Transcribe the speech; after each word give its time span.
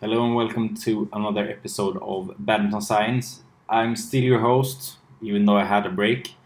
Hello 0.00 0.24
and 0.24 0.36
welcome 0.36 0.76
to 0.76 1.08
another 1.12 1.50
episode 1.50 1.96
of 2.00 2.32
Badminton 2.38 2.80
Science. 2.80 3.42
I'm 3.68 3.96
still 3.96 4.22
your 4.22 4.38
host, 4.38 4.96
even 5.20 5.44
though 5.44 5.56
I 5.56 5.64
had 5.64 5.86
a 5.86 5.90
break, 5.90 6.36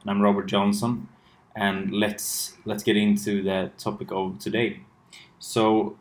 and 0.00 0.10
I'm 0.10 0.20
Robert 0.20 0.48
Jonsson. 0.48 1.06
And 1.54 1.92
let's 1.92 2.54
let's 2.64 2.82
get 2.82 2.96
into 2.96 3.44
the 3.44 3.70
topic 3.78 4.08
of 4.10 4.40
today. 4.40 4.80
So, 5.38 5.96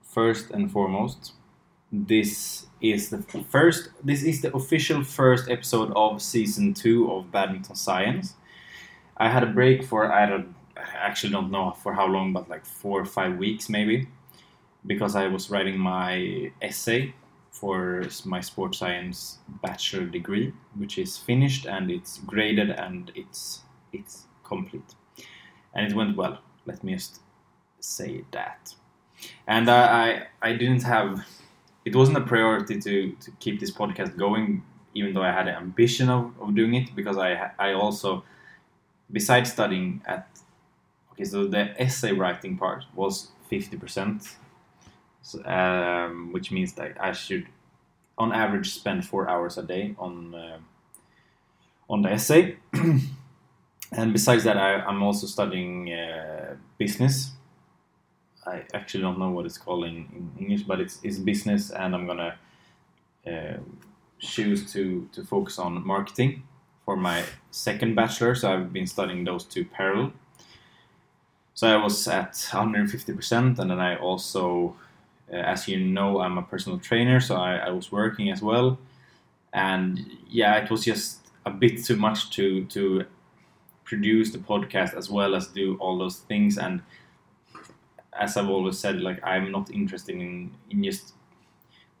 first 0.00 0.50
and 0.50 0.72
foremost, 0.72 1.34
this 1.92 2.64
is 2.80 3.10
the 3.10 3.18
first. 3.50 3.90
This 4.02 4.22
is 4.22 4.40
the 4.40 4.56
official 4.56 5.04
first 5.04 5.50
episode 5.50 5.92
of 5.94 6.22
season 6.22 6.72
two 6.72 7.12
of 7.12 7.30
Badminton 7.30 7.76
Science. 7.76 8.36
I 9.18 9.28
had 9.28 9.42
a 9.42 9.52
break 9.52 9.84
for 9.84 10.10
I 10.10 10.24
don't 10.24 10.54
I 10.78 10.96
actually 10.96 11.34
don't 11.34 11.50
know 11.50 11.72
for 11.72 11.92
how 11.92 12.06
long, 12.06 12.32
but 12.32 12.48
like 12.48 12.64
four 12.64 13.02
or 13.02 13.04
five 13.04 13.36
weeks 13.36 13.68
maybe 13.68 14.08
because 14.86 15.16
I 15.16 15.28
was 15.28 15.50
writing 15.50 15.78
my 15.78 16.52
essay 16.60 17.14
for 17.50 18.04
my 18.24 18.40
sports 18.40 18.78
science 18.78 19.38
bachelor 19.62 20.06
degree, 20.06 20.52
which 20.76 20.98
is 20.98 21.16
finished 21.18 21.66
and 21.66 21.90
it's 21.90 22.18
graded 22.20 22.70
and 22.70 23.12
it's 23.14 23.62
it's 23.92 24.26
complete, 24.44 24.94
and 25.74 25.86
it 25.90 25.94
went 25.94 26.16
well. 26.16 26.38
Let 26.66 26.82
me 26.82 26.94
just 26.94 27.20
say 27.80 28.24
that. 28.32 28.74
And 29.46 29.70
I 29.70 30.26
I, 30.42 30.50
I 30.50 30.52
didn't 30.54 30.82
have 30.82 31.24
it 31.84 31.94
wasn't 31.96 32.18
a 32.18 32.22
priority 32.22 32.80
to 32.80 33.12
to 33.12 33.30
keep 33.40 33.60
this 33.60 33.70
podcast 33.70 34.16
going, 34.16 34.64
even 34.94 35.12
though 35.14 35.22
I 35.22 35.32
had 35.32 35.48
an 35.48 35.56
ambition 35.56 36.08
of, 36.08 36.32
of 36.40 36.54
doing 36.54 36.74
it 36.74 36.94
because 36.96 37.18
I 37.18 37.52
I 37.58 37.72
also 37.74 38.24
besides 39.10 39.52
studying 39.52 40.02
at 40.06 40.28
okay 41.12 41.24
so 41.24 41.46
the 41.46 41.80
essay 41.80 42.12
writing 42.12 42.56
part 42.56 42.84
was 42.94 43.32
50% 45.22 46.06
um, 46.06 46.32
which 46.32 46.50
means 46.50 46.72
that 46.74 46.96
I 47.00 47.12
should, 47.12 47.46
on 48.18 48.32
average, 48.32 48.74
spend 48.74 49.04
four 49.04 49.28
hours 49.28 49.58
a 49.58 49.62
day 49.62 49.94
on 49.98 50.34
uh, 50.34 50.58
on 51.88 52.02
the 52.02 52.10
essay. 52.10 52.56
and 53.92 54.12
besides 54.12 54.44
that, 54.44 54.56
I, 54.56 54.88
am 54.88 55.02
also 55.02 55.26
studying 55.26 55.92
uh, 55.92 56.56
business. 56.78 57.32
I 58.46 58.64
actually 58.74 59.02
don't 59.02 59.18
know 59.18 59.30
what 59.30 59.46
it's 59.46 59.58
called 59.58 59.84
in, 59.84 60.08
in 60.16 60.32
English, 60.40 60.62
but 60.62 60.80
it's, 60.80 60.98
it's 61.04 61.18
business, 61.18 61.70
and 61.70 61.94
I'm 61.94 62.06
gonna 62.06 62.36
uh, 63.26 63.58
choose 64.18 64.72
to 64.72 65.08
to 65.12 65.24
focus 65.24 65.58
on 65.58 65.86
marketing 65.86 66.42
for 66.84 66.96
my 66.96 67.24
second 67.50 67.94
bachelor. 67.94 68.34
So 68.34 68.52
I've 68.52 68.72
been 68.72 68.86
studying 68.86 69.24
those 69.24 69.44
two 69.44 69.64
parallel. 69.64 70.12
So 71.54 71.68
I 71.68 71.76
was 71.76 72.08
at 72.08 72.32
150%, 72.32 73.58
and 73.58 73.70
then 73.70 73.78
I 73.78 73.96
also 73.96 74.74
as 75.32 75.66
you 75.66 75.80
know, 75.80 76.20
I'm 76.20 76.38
a 76.38 76.42
personal 76.42 76.78
trainer, 76.78 77.20
so 77.20 77.36
I, 77.36 77.56
I, 77.56 77.70
was 77.70 77.90
working 77.90 78.30
as 78.30 78.42
well, 78.42 78.78
and 79.52 79.98
yeah, 80.28 80.56
it 80.56 80.70
was 80.70 80.84
just 80.84 81.20
a 81.46 81.50
bit 81.50 81.82
too 81.84 81.96
much 81.96 82.30
to 82.36 82.64
to 82.66 83.06
produce 83.84 84.30
the 84.30 84.38
podcast 84.38 84.94
as 84.94 85.10
well 85.10 85.34
as 85.34 85.48
do 85.48 85.76
all 85.78 85.98
those 85.98 86.18
things. 86.18 86.58
And 86.58 86.82
as 88.18 88.36
I've 88.36 88.48
always 88.48 88.78
said, 88.78 89.00
like 89.00 89.20
I'm 89.24 89.50
not 89.50 89.70
interested 89.70 90.16
in 90.16 90.52
in 90.70 90.84
just 90.84 91.14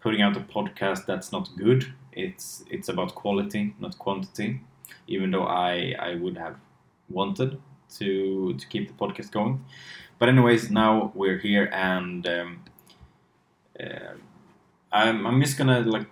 putting 0.00 0.20
out 0.20 0.36
a 0.36 0.40
podcast 0.40 1.06
that's 1.06 1.32
not 1.32 1.48
good. 1.56 1.92
It's 2.12 2.64
it's 2.70 2.88
about 2.88 3.14
quality, 3.14 3.74
not 3.80 3.98
quantity. 3.98 4.60
Even 5.06 5.30
though 5.30 5.46
I 5.46 5.94
I 5.98 6.16
would 6.16 6.36
have 6.36 6.56
wanted 7.08 7.58
to 7.96 8.54
to 8.54 8.66
keep 8.66 8.88
the 8.88 8.94
podcast 8.94 9.32
going, 9.32 9.64
but 10.18 10.28
anyways, 10.28 10.70
now 10.70 11.12
we're 11.14 11.38
here 11.38 11.70
and. 11.72 12.26
Um, 12.26 12.60
uh, 13.82 14.14
I'm, 14.92 15.26
I'm 15.26 15.40
just 15.40 15.58
gonna 15.58 15.80
like 15.80 16.06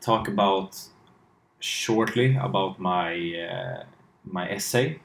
talk 0.00 0.28
about 0.28 0.78
shortly 1.60 2.36
about 2.36 2.78
my 2.78 3.12
uh, 3.38 3.84
my 4.24 4.48
essay. 4.50 5.00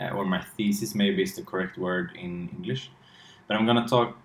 Uh, 0.00 0.10
or 0.10 0.24
my 0.24 0.40
thesis 0.56 0.94
maybe 0.94 1.24
is 1.24 1.34
the 1.34 1.42
correct 1.42 1.76
word 1.76 2.12
in 2.14 2.48
English. 2.56 2.90
But 3.48 3.56
I'm 3.56 3.66
gonna 3.66 3.88
talk 3.88 4.16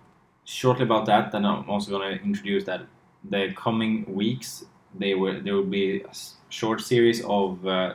shortly 0.44 0.84
about 0.84 1.06
that 1.06 1.32
then 1.32 1.44
I'm 1.44 1.68
also 1.68 1.90
gonna 1.90 2.16
introduce 2.22 2.64
that 2.64 2.82
the 3.30 3.52
coming 3.56 4.04
weeks 4.14 4.66
they 4.94 5.14
will 5.14 5.40
there 5.42 5.54
will 5.54 5.64
be 5.64 6.02
a 6.02 6.12
short 6.50 6.80
series 6.80 7.24
of 7.24 7.66
uh, 7.66 7.94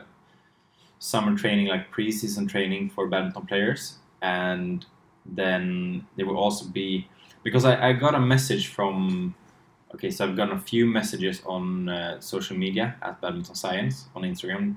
summer 1.00 1.36
training 1.36 1.66
like 1.66 1.90
pre-season 1.90 2.46
training 2.46 2.90
for 2.90 3.08
badminton 3.08 3.46
players. 3.46 3.98
And 4.22 4.84
then 5.24 6.06
there 6.16 6.26
will 6.26 6.36
also 6.36 6.66
be 6.66 7.08
because 7.42 7.64
I, 7.64 7.88
I 7.88 7.92
got 7.92 8.14
a 8.14 8.20
message 8.20 8.68
from 8.68 9.34
okay 9.94 10.10
so 10.10 10.24
i've 10.24 10.36
gotten 10.36 10.56
a 10.56 10.60
few 10.60 10.86
messages 10.86 11.42
on 11.44 11.88
uh, 11.88 12.20
social 12.20 12.56
media 12.56 12.96
at 13.02 13.20
badminton 13.20 13.54
science 13.54 14.06
on 14.14 14.22
instagram 14.22 14.76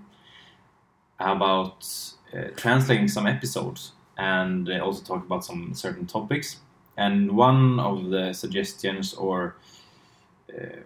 about 1.19 1.87
uh, 2.33 2.47
translating 2.55 3.07
some 3.07 3.27
episodes 3.27 3.93
and 4.17 4.69
uh, 4.69 4.79
also 4.79 5.03
talk 5.03 5.25
about 5.25 5.43
some 5.43 5.73
certain 5.73 6.05
topics. 6.05 6.57
And 6.97 7.31
one 7.31 7.79
of 7.79 8.09
the 8.09 8.33
suggestions 8.33 9.13
or 9.13 9.55
uh, 10.53 10.81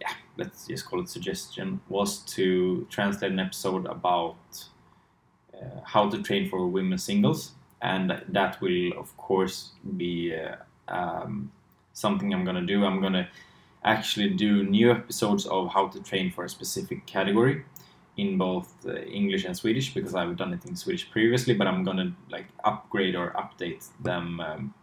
yeah 0.00 0.12
let's 0.36 0.68
just 0.68 0.86
call 0.86 1.00
it 1.00 1.08
suggestion 1.08 1.80
was 1.88 2.18
to 2.18 2.86
translate 2.88 3.32
an 3.32 3.40
episode 3.40 3.86
about 3.86 4.36
uh, 5.52 5.80
how 5.84 6.08
to 6.08 6.22
train 6.22 6.48
for 6.48 6.68
women's 6.68 7.02
singles 7.02 7.54
and 7.82 8.22
that 8.28 8.60
will 8.60 8.92
of 8.98 9.16
course 9.16 9.72
be 9.96 10.34
uh, 10.34 10.56
um, 10.88 11.50
something 11.92 12.32
I'm 12.32 12.44
gonna 12.44 12.66
do. 12.66 12.84
I'm 12.84 13.00
gonna 13.00 13.28
actually 13.84 14.30
do 14.30 14.64
new 14.64 14.90
episodes 14.90 15.46
of 15.46 15.72
how 15.72 15.88
to 15.88 16.02
train 16.02 16.30
for 16.30 16.44
a 16.44 16.48
specific 16.48 17.06
category 17.06 17.64
in 18.16 18.36
both 18.36 18.74
uh, 18.86 18.96
English 18.96 19.44
and 19.44 19.56
Swedish 19.56 19.94
because 19.94 20.14
I've 20.14 20.36
done 20.36 20.52
it 20.52 20.64
in 20.66 20.74
Swedish 20.76 21.10
previously, 21.10 21.54
but 21.54 21.66
I'm 21.66 21.84
gonna 21.84 22.14
like 22.30 22.46
upgrade 22.64 23.14
or 23.14 23.32
update 23.32 23.86
them 24.02 24.40
um, 24.40 24.74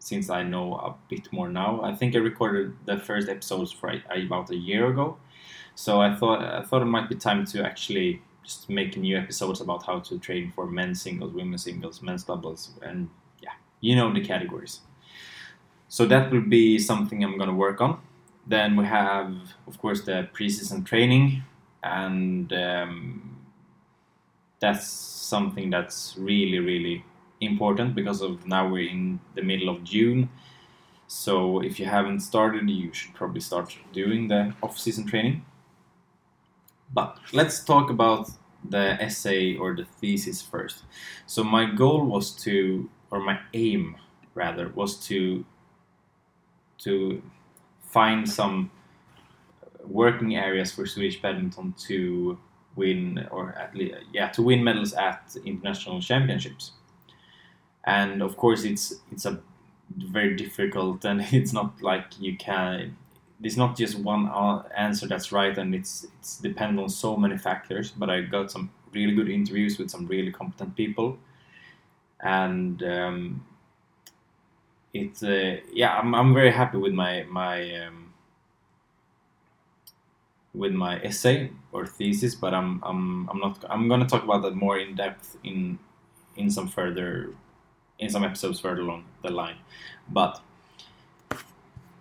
since 0.00 0.30
I 0.30 0.42
know 0.42 0.74
a 0.74 0.94
bit 1.08 1.32
more 1.32 1.48
now. 1.48 1.80
I 1.82 1.94
think 1.94 2.14
I 2.14 2.18
recorded 2.18 2.74
the 2.84 2.98
first 2.98 3.28
episodes 3.28 3.70
for 3.72 3.94
about 4.10 4.50
a 4.50 4.56
year 4.56 4.88
ago, 4.88 5.16
so 5.76 6.00
I 6.00 6.14
thought 6.14 6.42
I 6.42 6.62
thought 6.62 6.82
it 6.82 6.86
might 6.86 7.08
be 7.08 7.14
time 7.14 7.44
to 7.46 7.64
actually 7.64 8.22
just 8.46 8.70
making 8.70 9.02
new 9.02 9.18
episodes 9.18 9.60
about 9.60 9.84
how 9.84 9.98
to 9.98 10.18
train 10.20 10.52
for 10.54 10.66
men's 10.66 11.02
singles, 11.02 11.32
women's 11.32 11.64
singles, 11.64 12.00
men's 12.00 12.22
doubles, 12.22 12.70
and 12.80 13.10
yeah, 13.42 13.56
you 13.80 13.96
know 13.96 14.12
the 14.14 14.20
categories. 14.20 14.80
So 15.88 16.06
that 16.06 16.30
will 16.30 16.48
be 16.48 16.78
something 16.78 17.24
I'm 17.24 17.36
gonna 17.38 17.54
work 17.54 17.80
on. 17.80 18.00
Then 18.46 18.76
we 18.76 18.84
have, 18.84 19.34
of 19.66 19.78
course, 19.78 20.02
the 20.02 20.28
preseason 20.32 20.86
training, 20.86 21.42
and 21.82 22.52
um, 22.52 23.36
that's 24.60 24.86
something 24.86 25.68
that's 25.70 26.14
really, 26.16 26.60
really 26.60 27.04
important 27.40 27.96
because 27.96 28.22
of 28.22 28.46
now 28.46 28.68
we're 28.68 28.88
in 28.88 29.18
the 29.34 29.42
middle 29.42 29.68
of 29.68 29.82
June. 29.82 30.30
So 31.08 31.60
if 31.60 31.80
you 31.80 31.86
haven't 31.86 32.20
started, 32.20 32.70
you 32.70 32.92
should 32.92 33.14
probably 33.14 33.40
start 33.40 33.76
doing 33.92 34.28
the 34.28 34.54
off-season 34.62 35.06
training. 35.06 35.44
But 36.96 37.18
let's 37.34 37.62
talk 37.62 37.90
about 37.90 38.30
the 38.66 38.96
essay 39.02 39.54
or 39.54 39.76
the 39.76 39.84
thesis 39.84 40.40
first. 40.40 40.84
So 41.26 41.44
my 41.44 41.66
goal 41.66 42.06
was 42.06 42.32
to, 42.44 42.88
or 43.10 43.20
my 43.20 43.38
aim 43.52 43.96
rather, 44.34 44.70
was 44.70 44.96
to 45.08 45.44
to 46.78 47.22
find 47.82 48.26
some 48.28 48.70
working 49.84 50.36
areas 50.36 50.72
for 50.72 50.86
Swedish 50.86 51.20
badminton 51.20 51.74
to 51.86 52.38
win, 52.76 53.28
or 53.30 53.52
at 53.52 53.76
least 53.76 53.96
yeah, 54.14 54.28
to 54.30 54.42
win 54.42 54.64
medals 54.64 54.94
at 54.94 55.36
international 55.44 56.00
championships. 56.00 56.72
And 57.84 58.22
of 58.22 58.38
course, 58.38 58.64
it's 58.64 58.94
it's 59.12 59.26
a 59.26 59.42
very 59.94 60.34
difficult, 60.34 61.04
and 61.04 61.20
it's 61.30 61.52
not 61.52 61.82
like 61.82 62.18
you 62.18 62.38
can 62.38 62.96
there's 63.40 63.56
not 63.56 63.76
just 63.76 63.98
one 63.98 64.28
answer 64.76 65.06
that's 65.06 65.32
right, 65.32 65.56
and 65.58 65.74
it's 65.74 66.06
it's 66.18 66.38
dependent 66.38 66.80
on 66.80 66.88
so 66.88 67.16
many 67.16 67.36
factors. 67.36 67.90
But 67.90 68.10
I 68.10 68.22
got 68.22 68.50
some 68.50 68.70
really 68.92 69.14
good 69.14 69.28
interviews 69.28 69.78
with 69.78 69.90
some 69.90 70.06
really 70.06 70.32
competent 70.32 70.76
people, 70.76 71.18
and 72.20 72.82
um, 72.82 73.46
it's 74.94 75.22
uh, 75.22 75.56
yeah, 75.72 75.96
I'm 75.98 76.14
I'm 76.14 76.34
very 76.34 76.50
happy 76.50 76.78
with 76.78 76.92
my 76.94 77.24
my 77.24 77.86
um, 77.86 78.14
with 80.54 80.72
my 80.72 81.00
essay 81.02 81.50
or 81.72 81.86
thesis, 81.86 82.34
but 82.34 82.54
I'm 82.54 82.82
I'm 82.84 83.28
I'm 83.28 83.38
not 83.38 83.64
I'm 83.68 83.88
gonna 83.88 84.06
talk 84.06 84.24
about 84.24 84.42
that 84.42 84.54
more 84.56 84.78
in 84.78 84.94
depth 84.96 85.36
in 85.44 85.78
in 86.36 86.50
some 86.50 86.68
further 86.68 87.34
in 87.98 88.10
some 88.10 88.24
episodes 88.24 88.60
further 88.60 88.82
along 88.82 89.04
the 89.22 89.30
line, 89.30 89.58
but 90.08 90.40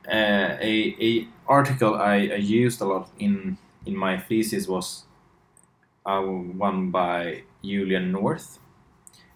uh, 0.08 0.58
a, 0.60 0.96
a 1.00 1.28
article 1.48 1.96
I, 1.96 2.16
I, 2.16 2.36
used 2.36 2.82
a 2.82 2.86
lot 2.86 3.10
in 3.20 3.58
in 3.86 3.96
my 3.96 4.18
thesis 4.18 4.68
was 4.68 5.04
uh, 6.06 6.22
one 6.22 6.92
by 6.92 7.44
Julian 7.64 8.12
North, 8.12 8.60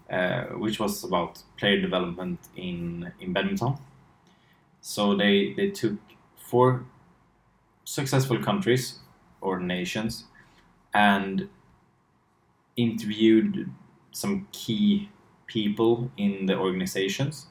uh, 0.10 0.44
which 0.58 0.80
was 0.80 1.04
about 1.04 1.42
player 1.58 1.82
development 1.82 2.40
in 2.56 3.12
in 3.20 3.34
badminton, 3.34 3.78
So 4.82 5.16
they 5.16 5.54
they 5.54 5.72
took 5.72 5.98
four 6.38 6.86
successful 7.86 8.40
countries 8.40 9.00
or 9.42 9.60
nations 9.60 10.26
and 10.94 11.50
interviewed 12.76 13.72
some 14.12 14.48
key 14.52 15.10
people 15.48 16.12
in 16.18 16.46
the 16.46 16.56
organizations. 16.56 17.48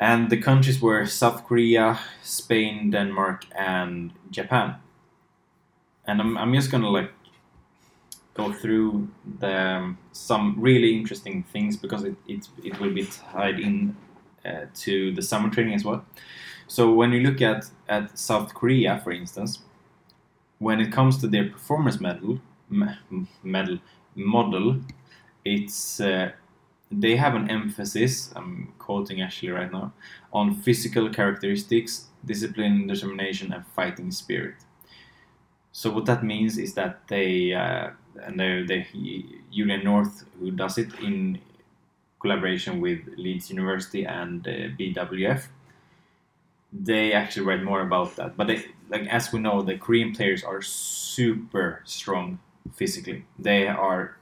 And 0.00 0.30
the 0.30 0.38
countries 0.38 0.80
were 0.80 1.04
South 1.06 1.46
Korea, 1.46 2.00
Spain, 2.22 2.90
Denmark, 2.90 3.44
and 3.54 4.12
Japan. 4.30 4.76
And 6.06 6.20
I'm, 6.20 6.38
I'm 6.38 6.54
just 6.54 6.70
gonna 6.70 6.88
like 6.88 7.12
go 8.34 8.52
through 8.52 9.08
the 9.40 9.54
um, 9.54 9.98
some 10.12 10.54
really 10.58 10.96
interesting 10.96 11.42
things 11.52 11.76
because 11.76 12.04
it, 12.04 12.16
it, 12.26 12.48
it 12.64 12.80
will 12.80 12.94
be 12.94 13.04
tied 13.04 13.60
in 13.60 13.94
uh, 14.44 14.64
to 14.74 15.12
the 15.12 15.22
summer 15.22 15.50
training 15.50 15.74
as 15.74 15.84
well. 15.84 16.04
So 16.66 16.94
when 16.94 17.12
you 17.12 17.20
look 17.20 17.42
at, 17.42 17.66
at 17.88 18.18
South 18.18 18.54
Korea, 18.54 19.00
for 19.04 19.12
instance, 19.12 19.58
when 20.58 20.80
it 20.80 20.92
comes 20.92 21.18
to 21.18 21.26
their 21.26 21.48
performance 21.50 22.00
medal, 22.00 22.40
medal 23.42 23.78
model, 24.14 24.80
it's 25.44 26.00
uh, 26.00 26.30
they 26.90 27.16
have 27.16 27.34
an 27.34 27.50
emphasis. 27.50 28.32
I'm 28.34 28.72
quoting 28.78 29.20
actually 29.22 29.50
right 29.50 29.70
now 29.70 29.92
on 30.32 30.54
physical 30.54 31.08
characteristics, 31.08 32.06
discipline, 32.24 32.86
determination, 32.86 33.52
and 33.52 33.64
fighting 33.66 34.10
spirit. 34.10 34.56
So 35.72 35.90
what 35.90 36.06
that 36.06 36.24
means 36.24 36.58
is 36.58 36.74
that 36.74 37.06
they 37.08 37.52
uh, 37.52 37.90
and 38.24 38.38
they, 38.38 38.64
they 38.66 39.76
North 39.84 40.24
who 40.38 40.50
does 40.50 40.78
it 40.78 40.92
in 41.00 41.38
collaboration 42.20 42.80
with 42.80 43.00
Leeds 43.16 43.50
University 43.50 44.04
and 44.04 44.46
uh, 44.46 44.50
BWF. 44.78 45.46
They 46.72 47.12
actually 47.12 47.46
write 47.46 47.62
more 47.62 47.80
about 47.80 48.16
that, 48.16 48.36
but 48.36 48.46
they, 48.46 48.64
like 48.88 49.06
as 49.08 49.32
we 49.32 49.40
know, 49.40 49.62
the 49.62 49.76
Korean 49.76 50.14
players 50.14 50.44
are 50.44 50.62
super 50.62 51.82
strong 51.84 52.38
physically. 52.72 53.24
They 53.38 53.66
are 53.66 54.16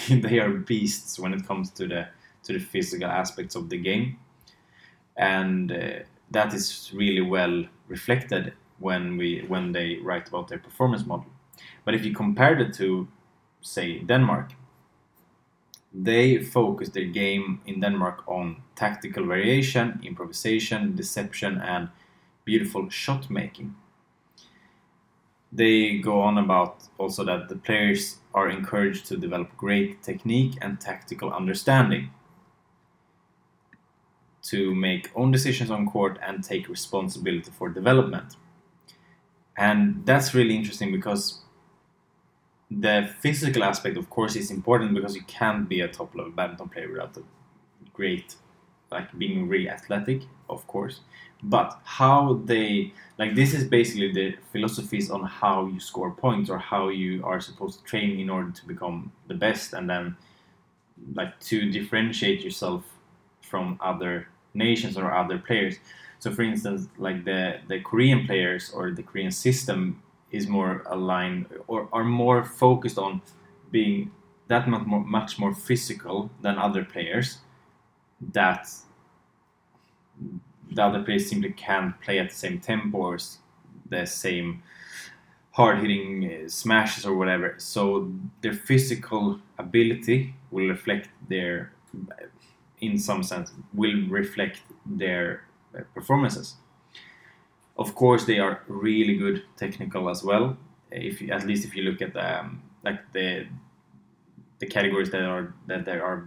they 0.10 0.38
are 0.38 0.50
beasts 0.50 1.18
when 1.18 1.34
it 1.34 1.46
comes 1.46 1.70
to 1.72 1.86
the 1.86 2.08
to 2.44 2.52
the 2.52 2.60
physical 2.60 3.08
aspects 3.08 3.56
of 3.56 3.68
the 3.68 3.78
game, 3.78 4.18
and 5.16 5.72
uh, 5.72 5.98
that 6.30 6.54
is 6.54 6.90
really 6.94 7.20
well 7.20 7.64
reflected 7.88 8.52
when 8.78 9.16
we 9.16 9.44
when 9.48 9.72
they 9.72 9.96
write 9.96 10.28
about 10.28 10.48
their 10.48 10.58
performance 10.58 11.06
model. 11.06 11.26
But 11.84 11.94
if 11.94 12.04
you 12.04 12.14
compare 12.14 12.58
it 12.58 12.74
to, 12.74 13.08
say, 13.62 14.00
Denmark, 14.00 14.52
they 15.92 16.38
focus 16.42 16.90
their 16.90 17.06
game 17.06 17.60
in 17.66 17.80
Denmark 17.80 18.22
on 18.28 18.62
tactical 18.74 19.26
variation, 19.26 20.00
improvisation, 20.04 20.94
deception, 20.94 21.58
and 21.58 21.88
beautiful 22.44 22.88
shot 22.90 23.30
making. 23.30 23.74
They 25.56 25.98
go 25.98 26.20
on 26.20 26.36
about 26.36 26.82
also 26.98 27.24
that 27.24 27.48
the 27.48 27.56
players 27.56 28.18
are 28.34 28.50
encouraged 28.50 29.06
to 29.06 29.16
develop 29.16 29.56
great 29.56 30.02
technique 30.02 30.58
and 30.60 30.78
tactical 30.78 31.32
understanding 31.32 32.10
to 34.42 34.74
make 34.74 35.10
own 35.16 35.30
decisions 35.32 35.70
on 35.70 35.86
court 35.86 36.18
and 36.22 36.44
take 36.44 36.68
responsibility 36.68 37.50
for 37.50 37.70
development. 37.70 38.36
And 39.56 40.04
that's 40.04 40.34
really 40.34 40.54
interesting 40.54 40.92
because 40.92 41.40
the 42.70 43.10
physical 43.20 43.64
aspect, 43.64 43.96
of 43.96 44.10
course, 44.10 44.36
is 44.36 44.50
important 44.50 44.92
because 44.92 45.16
you 45.16 45.22
can't 45.22 45.68
be 45.68 45.80
a 45.80 45.88
top 45.88 46.14
level 46.14 46.32
badminton 46.32 46.68
player 46.68 46.90
without 46.90 47.16
a 47.16 47.22
great, 47.94 48.36
like 48.90 49.16
being 49.18 49.48
really 49.48 49.68
athletic, 49.68 50.22
of 50.48 50.66
course. 50.66 51.00
But 51.42 51.78
how 51.84 52.40
they, 52.44 52.92
like, 53.18 53.34
this 53.34 53.52
is 53.52 53.64
basically 53.64 54.12
the 54.12 54.36
philosophies 54.52 55.10
on 55.10 55.22
how 55.24 55.66
you 55.66 55.80
score 55.80 56.10
points 56.10 56.48
or 56.50 56.58
how 56.58 56.88
you 56.88 57.24
are 57.24 57.40
supposed 57.40 57.80
to 57.80 57.84
train 57.84 58.18
in 58.18 58.30
order 58.30 58.50
to 58.50 58.66
become 58.66 59.12
the 59.28 59.34
best 59.34 59.72
and 59.74 59.88
then, 59.88 60.16
like, 61.14 61.38
to 61.40 61.70
differentiate 61.70 62.42
yourself 62.42 62.84
from 63.42 63.78
other 63.80 64.28
nations 64.54 64.96
or 64.96 65.12
other 65.12 65.38
players. 65.38 65.76
So, 66.18 66.32
for 66.32 66.42
instance, 66.42 66.88
like 66.96 67.24
the, 67.24 67.60
the 67.68 67.80
Korean 67.80 68.26
players 68.26 68.70
or 68.70 68.90
the 68.90 69.02
Korean 69.02 69.30
system 69.30 70.02
is 70.30 70.48
more 70.48 70.82
aligned 70.86 71.46
or 71.66 71.88
are 71.92 72.04
more 72.04 72.44
focused 72.44 72.98
on 72.98 73.20
being 73.70 74.10
that 74.48 74.68
much 74.68 74.86
more, 74.86 75.04
much 75.04 75.38
more 75.38 75.54
physical 75.54 76.30
than 76.40 76.56
other 76.56 76.84
players 76.84 77.38
that 78.20 78.68
the 80.72 80.82
other 80.82 81.02
players 81.02 81.28
simply 81.28 81.52
can't 81.52 82.00
play 82.00 82.18
at 82.18 82.30
the 82.30 82.34
same 82.34 82.58
tempo 82.58 82.98
or 82.98 83.18
the 83.88 84.04
same 84.06 84.62
hard 85.52 85.78
hitting 85.78 86.24
uh, 86.24 86.48
smashes 86.48 87.06
or 87.06 87.14
whatever 87.16 87.54
so 87.58 88.12
their 88.42 88.52
physical 88.52 89.40
ability 89.58 90.34
will 90.50 90.68
reflect 90.68 91.08
their 91.28 91.72
in 92.80 92.98
some 92.98 93.22
sense 93.22 93.52
will 93.72 94.06
reflect 94.08 94.60
their 94.84 95.44
uh, 95.74 95.80
performances 95.94 96.56
of 97.78 97.94
course, 97.94 98.24
they 98.24 98.38
are 98.38 98.62
really 98.68 99.16
good 99.16 99.44
technical 99.56 100.08
as 100.08 100.22
well. 100.22 100.56
If 100.90 101.20
you, 101.20 101.30
at 101.30 101.46
least 101.46 101.64
if 101.64 101.76
you 101.76 101.82
look 101.82 102.00
at 102.00 102.16
um, 102.16 102.62
like 102.82 103.12
the 103.12 103.46
the 104.58 104.66
categories 104.66 105.10
that 105.10 105.22
are 105.22 105.54
that 105.66 105.84
they 105.84 105.98
are 105.98 106.26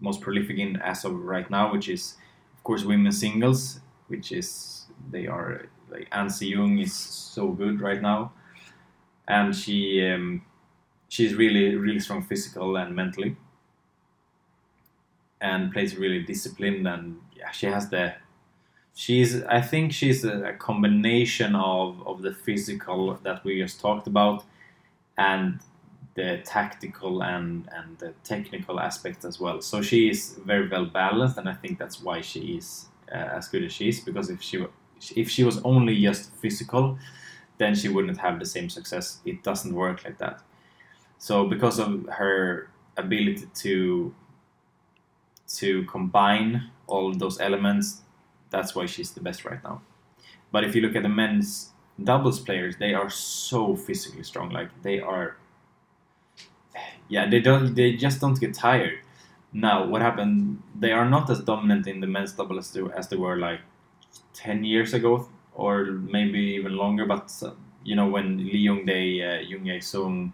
most 0.00 0.20
prolific 0.20 0.58
in 0.58 0.76
as 0.76 1.04
of 1.04 1.14
right 1.24 1.48
now, 1.50 1.72
which 1.72 1.88
is 1.88 2.16
of 2.56 2.64
course 2.64 2.84
women's 2.84 3.20
singles, 3.20 3.80
which 4.08 4.32
is 4.32 4.86
they 5.10 5.26
are 5.26 5.66
like 5.90 6.08
An 6.12 6.28
Se-young 6.30 6.78
is 6.78 6.94
so 6.94 7.48
good 7.48 7.80
right 7.80 8.02
now, 8.02 8.32
and 9.26 9.54
she 9.54 10.06
um, 10.06 10.42
she's 11.08 11.34
really 11.34 11.74
really 11.76 12.00
strong 12.00 12.22
physical 12.22 12.76
and 12.76 12.94
mentally, 12.94 13.36
and 15.40 15.72
plays 15.72 15.96
really 15.96 16.22
disciplined 16.22 16.86
and 16.86 17.18
yeah 17.36 17.50
she 17.50 17.66
has 17.66 17.88
the 17.90 18.14
she's 18.94 19.42
I 19.44 19.60
think 19.60 19.92
she's 19.92 20.24
a, 20.24 20.52
combination 20.54 21.54
of, 21.54 22.04
of 22.06 22.22
the 22.22 22.34
physical 22.34 23.14
that 23.22 23.44
we 23.44 23.60
just 23.60 23.80
talked 23.80 24.08
about 24.08 24.44
and 25.16 25.60
the 26.18 26.42
tactical 26.44 27.22
and, 27.22 27.68
and 27.76 27.98
the 27.98 28.10
technical 28.24 28.80
aspects 28.80 29.24
as 29.24 29.38
well. 29.40 29.60
So 29.60 29.82
she 29.82 30.08
is 30.08 30.38
very 30.44 30.68
well 30.68 30.86
balanced, 30.86 31.38
and 31.38 31.48
I 31.48 31.54
think 31.54 31.78
that's 31.78 32.02
why 32.02 32.20
she 32.20 32.40
is 32.58 32.86
uh, 33.10 33.36
as 33.38 33.48
good 33.48 33.64
as 33.64 33.72
she 33.72 33.88
is. 33.88 34.00
Because 34.00 34.28
if 34.30 34.42
she 34.42 34.56
if 35.14 35.30
she 35.30 35.44
was 35.44 35.58
only 35.64 35.94
just 36.08 36.32
physical, 36.42 36.98
then 37.58 37.74
she 37.74 37.88
wouldn't 37.88 38.18
have 38.18 38.38
the 38.38 38.46
same 38.46 38.68
success. 38.68 39.20
It 39.24 39.42
doesn't 39.42 39.74
work 39.74 40.04
like 40.04 40.18
that. 40.18 40.42
So 41.18 41.46
because 41.46 41.78
of 41.78 42.06
her 42.20 42.70
ability 42.96 43.46
to 43.62 44.14
to 45.58 45.84
combine 45.84 46.70
all 46.88 47.12
those 47.14 47.40
elements 47.40 48.02
that's 48.50 48.74
why 48.74 48.86
she's 48.86 49.12
the 49.12 49.20
best 49.20 49.44
right 49.44 49.62
now. 49.62 49.82
But 50.50 50.64
if 50.64 50.74
you 50.74 50.82
look 50.82 50.96
at 50.96 51.02
the 51.02 51.08
men's 51.08 51.70
doubles 52.02 52.40
players, 52.40 52.76
they 52.78 52.94
are 52.94 53.10
so 53.10 53.76
physically 53.76 54.22
strong. 54.22 54.50
Like 54.50 54.70
they 54.82 55.00
are, 55.00 55.36
yeah, 57.08 57.28
they 57.28 57.40
don't, 57.40 57.74
they 57.74 57.94
just 57.96 58.20
don't 58.20 58.38
get 58.38 58.54
tired. 58.54 59.00
Now, 59.52 59.86
what 59.86 60.02
happened? 60.02 60.62
They 60.78 60.92
are 60.92 61.08
not 61.08 61.30
as 61.30 61.40
dominant 61.40 61.86
in 61.86 62.00
the 62.00 62.06
men's 62.06 62.32
double 62.32 62.58
as 62.58 62.70
they, 62.70 62.82
as 62.96 63.08
they 63.08 63.16
were 63.16 63.36
like 63.36 63.60
ten 64.34 64.64
years 64.64 64.92
ago, 64.94 65.28
or 65.54 65.84
maybe 65.86 66.38
even 66.38 66.76
longer. 66.76 67.06
But 67.06 67.32
you 67.84 67.96
know, 67.96 68.08
when 68.08 68.38
Lee 68.38 68.58
Yong 68.58 68.84
Dae, 68.84 69.22
uh, 69.22 69.40
Jung 69.40 69.64
Jae 69.64 69.82
Sung, 69.82 70.32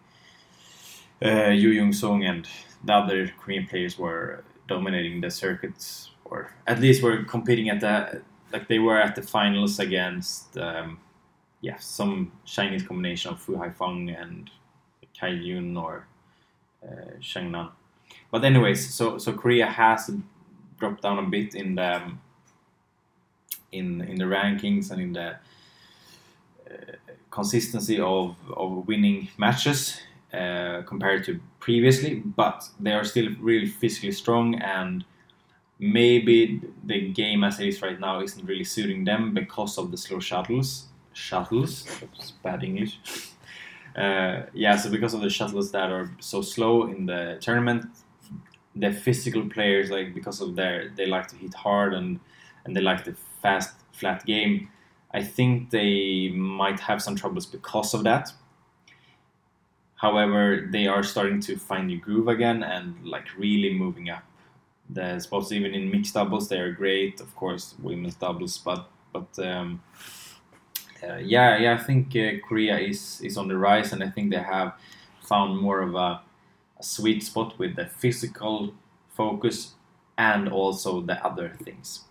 uh, 1.24 1.50
Young 1.50 1.92
Sung, 1.92 2.24
and 2.24 2.48
the 2.82 2.92
other 2.92 3.32
Korean 3.38 3.66
players 3.66 3.98
were 3.98 4.44
dominating 4.66 5.20
the 5.20 5.30
circuits 5.30 6.10
or 6.24 6.52
at 6.66 6.80
least 6.80 7.02
were 7.02 7.22
competing 7.24 7.68
at 7.68 7.80
the 7.80 8.22
like 8.52 8.68
they 8.68 8.78
were 8.78 9.00
at 9.00 9.14
the 9.14 9.22
finals 9.22 9.78
against 9.78 10.56
um, 10.58 10.98
yeah 11.60 11.76
some 11.78 12.32
Chinese 12.44 12.82
combination 12.82 13.32
of 13.32 13.40
Fu 13.40 13.56
Haifeng 13.56 14.20
and 14.20 14.50
Cai 15.18 15.28
Yun 15.28 15.76
or 15.76 16.06
uh, 16.84 17.18
But 18.30 18.44
anyways, 18.44 18.94
so 18.94 19.18
so 19.18 19.32
Korea 19.32 19.66
has 19.66 20.10
dropped 20.78 21.02
down 21.02 21.18
a 21.18 21.28
bit 21.28 21.54
in 21.54 21.76
the 21.76 22.12
in 23.72 24.00
in 24.02 24.16
the 24.16 24.24
rankings 24.24 24.90
and 24.90 25.00
in 25.00 25.12
the 25.12 25.36
uh, 26.70 26.92
consistency 27.30 27.98
of 28.00 28.36
of 28.56 28.86
winning 28.86 29.28
matches 29.38 30.00
uh, 30.32 30.82
compared 30.86 31.24
to 31.24 31.40
previously, 31.60 32.16
but 32.16 32.68
they 32.80 32.92
are 32.92 33.04
still 33.04 33.28
really 33.40 33.66
physically 33.66 34.12
strong 34.12 34.54
and 34.56 35.04
maybe 35.78 36.62
the 36.84 37.10
game 37.12 37.44
as 37.44 37.60
it 37.60 37.68
is 37.68 37.82
right 37.82 38.00
now 38.00 38.20
isn't 38.22 38.46
really 38.46 38.64
suiting 38.64 39.04
them 39.04 39.34
because 39.34 39.78
of 39.78 39.90
the 39.90 39.96
slow 39.98 40.20
shuttles. 40.20 40.88
Shuttles, 41.12 42.32
bad 42.42 42.64
English. 42.64 42.98
Uh, 43.96 44.42
yeah, 44.52 44.76
so 44.76 44.90
because 44.90 45.14
of 45.14 45.20
the 45.20 45.30
shuttles 45.30 45.70
that 45.72 45.90
are 45.90 46.10
so 46.18 46.42
slow 46.42 46.88
in 46.88 47.06
the 47.06 47.38
tournament, 47.40 47.86
the 48.74 48.92
physical 48.92 49.48
players 49.48 49.90
like 49.90 50.14
because 50.14 50.40
of 50.40 50.56
their 50.56 50.90
they 50.96 51.06
like 51.06 51.28
to 51.28 51.36
hit 51.36 51.54
hard 51.54 51.94
and 51.94 52.18
and 52.64 52.74
they 52.76 52.80
like 52.80 53.04
the 53.04 53.14
fast 53.40 53.74
flat 53.92 54.24
game. 54.26 54.68
I 55.12 55.22
think 55.22 55.70
they 55.70 56.30
might 56.30 56.80
have 56.80 57.00
some 57.00 57.14
troubles 57.14 57.46
because 57.46 57.94
of 57.94 58.02
that. 58.02 58.32
However, 59.96 60.68
they 60.70 60.88
are 60.88 61.04
starting 61.04 61.40
to 61.42 61.56
find 61.56 61.88
the 61.88 61.96
groove 61.96 62.26
again 62.26 62.64
and 62.64 63.06
like 63.06 63.26
really 63.38 63.72
moving 63.72 64.10
up 64.10 64.24
the 64.90 65.20
spots. 65.20 65.52
Even 65.52 65.72
in 65.72 65.90
mixed 65.90 66.14
doubles, 66.14 66.48
they 66.48 66.58
are 66.58 66.72
great. 66.72 67.20
Of 67.20 67.34
course, 67.36 67.74
women's 67.80 68.16
doubles, 68.16 68.58
but 68.58 68.90
but 69.12 69.38
um, 69.38 69.82
uh, 71.08 71.16
yeah, 71.16 71.58
yeah. 71.58 71.74
I 71.74 71.78
think 71.78 72.14
uh, 72.16 72.46
Korea 72.46 72.78
is 72.78 73.20
is 73.22 73.36
on 73.36 73.48
the 73.48 73.56
rise, 73.56 73.92
and 73.92 74.02
I 74.02 74.10
think 74.10 74.30
they 74.30 74.42
have 74.42 74.74
found 75.22 75.58
more 75.58 75.80
of 75.80 75.94
a, 75.94 76.20
a 76.78 76.82
sweet 76.82 77.22
spot 77.22 77.58
with 77.58 77.76
the 77.76 77.86
physical 77.86 78.74
focus 79.16 79.74
and 80.16 80.48
also 80.48 81.00
the 81.00 81.24
other 81.24 81.56
things. 81.64 82.04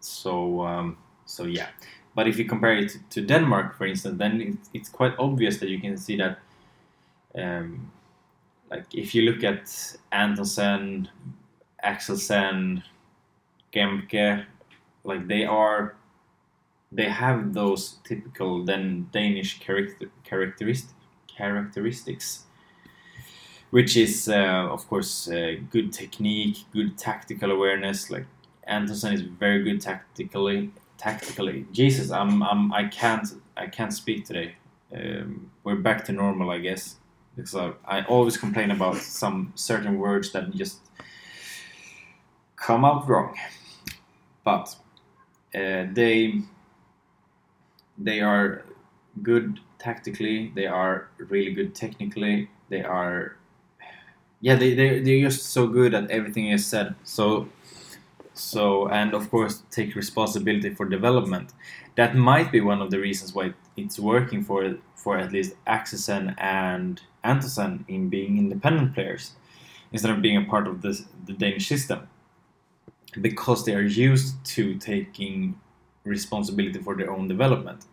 So 0.00 0.62
um, 0.62 0.96
so 1.26 1.44
yeah. 1.44 1.68
But 2.14 2.26
if 2.26 2.38
you 2.38 2.44
compare 2.44 2.76
it 2.76 2.96
to 3.10 3.20
Denmark, 3.20 3.76
for 3.76 3.86
instance, 3.86 4.18
then 4.18 4.40
it's, 4.40 4.70
it's 4.74 4.88
quite 4.88 5.14
obvious 5.18 5.58
that 5.58 5.68
you 5.68 5.80
can 5.80 5.96
see 5.96 6.16
that, 6.16 6.38
um, 7.36 7.92
like 8.70 8.84
if 8.92 9.14
you 9.14 9.22
look 9.22 9.44
at 9.44 9.96
Antonsen, 10.10 11.08
Axelsen, 11.84 12.82
Gemke, 13.72 14.44
like 15.04 15.28
they 15.28 15.44
are, 15.44 15.94
they 16.92 17.08
have 17.08 17.54
those 17.54 17.98
typical 18.04 18.64
then 18.64 19.08
Danish 19.12 19.60
character, 19.60 20.10
characteristic, 20.24 20.94
characteristics, 21.28 22.44
which 23.70 23.96
is 23.96 24.28
uh, 24.28 24.68
of 24.70 24.88
course 24.88 25.28
uh, 25.30 25.54
good 25.70 25.92
technique, 25.92 26.58
good 26.72 26.98
tactical 26.98 27.50
awareness. 27.52 28.10
Like 28.10 28.26
Antonsen 28.66 29.12
is 29.14 29.22
very 29.22 29.62
good 29.62 29.80
tactically, 29.80 30.70
tactically. 30.98 31.66
Jesus, 31.72 32.10
I'm, 32.10 32.42
I'm 32.42 32.72
I 32.72 32.84
can't 32.88 33.26
I 33.56 33.66
can't 33.66 33.92
speak 33.92 34.24
today. 34.26 34.56
Um, 34.92 35.50
we're 35.62 35.76
back 35.76 36.04
to 36.06 36.12
normal, 36.12 36.50
I 36.50 36.58
guess. 36.58 36.96
Because 37.36 37.54
I, 37.54 37.72
I 37.86 38.04
always 38.06 38.36
complain 38.36 38.72
about 38.72 38.96
some 38.96 39.52
certain 39.54 39.98
words 39.98 40.32
that 40.32 40.50
just 40.50 40.80
come 42.56 42.84
out 42.84 43.08
wrong. 43.08 43.36
But 44.44 44.74
uh, 45.54 45.86
they 45.92 46.42
they 48.00 48.20
are 48.20 48.64
good 49.22 49.60
tactically. 49.78 50.52
They 50.54 50.66
are 50.66 51.08
really 51.18 51.52
good 51.52 51.74
technically. 51.74 52.50
They 52.68 52.82
are 52.82 53.36
yeah 54.40 54.56
they 54.56 54.74
they 54.74 55.00
they're 55.00 55.28
just 55.28 55.46
so 55.46 55.66
good 55.66 55.94
at 55.94 56.10
everything 56.10 56.48
is 56.50 56.66
said. 56.66 56.94
So 57.04 57.48
so 58.32 58.88
and 58.88 59.14
of 59.14 59.30
course 59.30 59.62
take 59.70 59.94
responsibility 59.94 60.74
for 60.74 60.88
development 60.88 61.52
that 61.96 62.14
might 62.14 62.50
be 62.50 62.60
one 62.60 62.80
of 62.80 62.90
the 62.90 62.98
reasons 62.98 63.34
why 63.34 63.52
it's 63.76 63.98
working 63.98 64.42
for 64.42 64.76
for 64.94 65.18
at 65.18 65.32
least 65.32 65.52
Axelsen 65.66 66.34
and 66.38 67.00
Antonsen 67.24 67.84
in 67.88 68.08
being 68.08 68.38
independent 68.38 68.94
players 68.94 69.32
instead 69.92 70.10
of 70.10 70.22
being 70.22 70.36
a 70.36 70.44
part 70.44 70.68
of 70.68 70.82
this, 70.82 71.04
the 71.26 71.32
Danish 71.32 71.66
system 71.68 72.08
because 73.20 73.64
they 73.64 73.74
are 73.74 73.82
used 73.82 74.42
to 74.44 74.76
taking 74.78 75.58
responsibility 76.04 76.78
for 76.78 76.96
their 76.96 77.10
own 77.10 77.28
development 77.28 77.86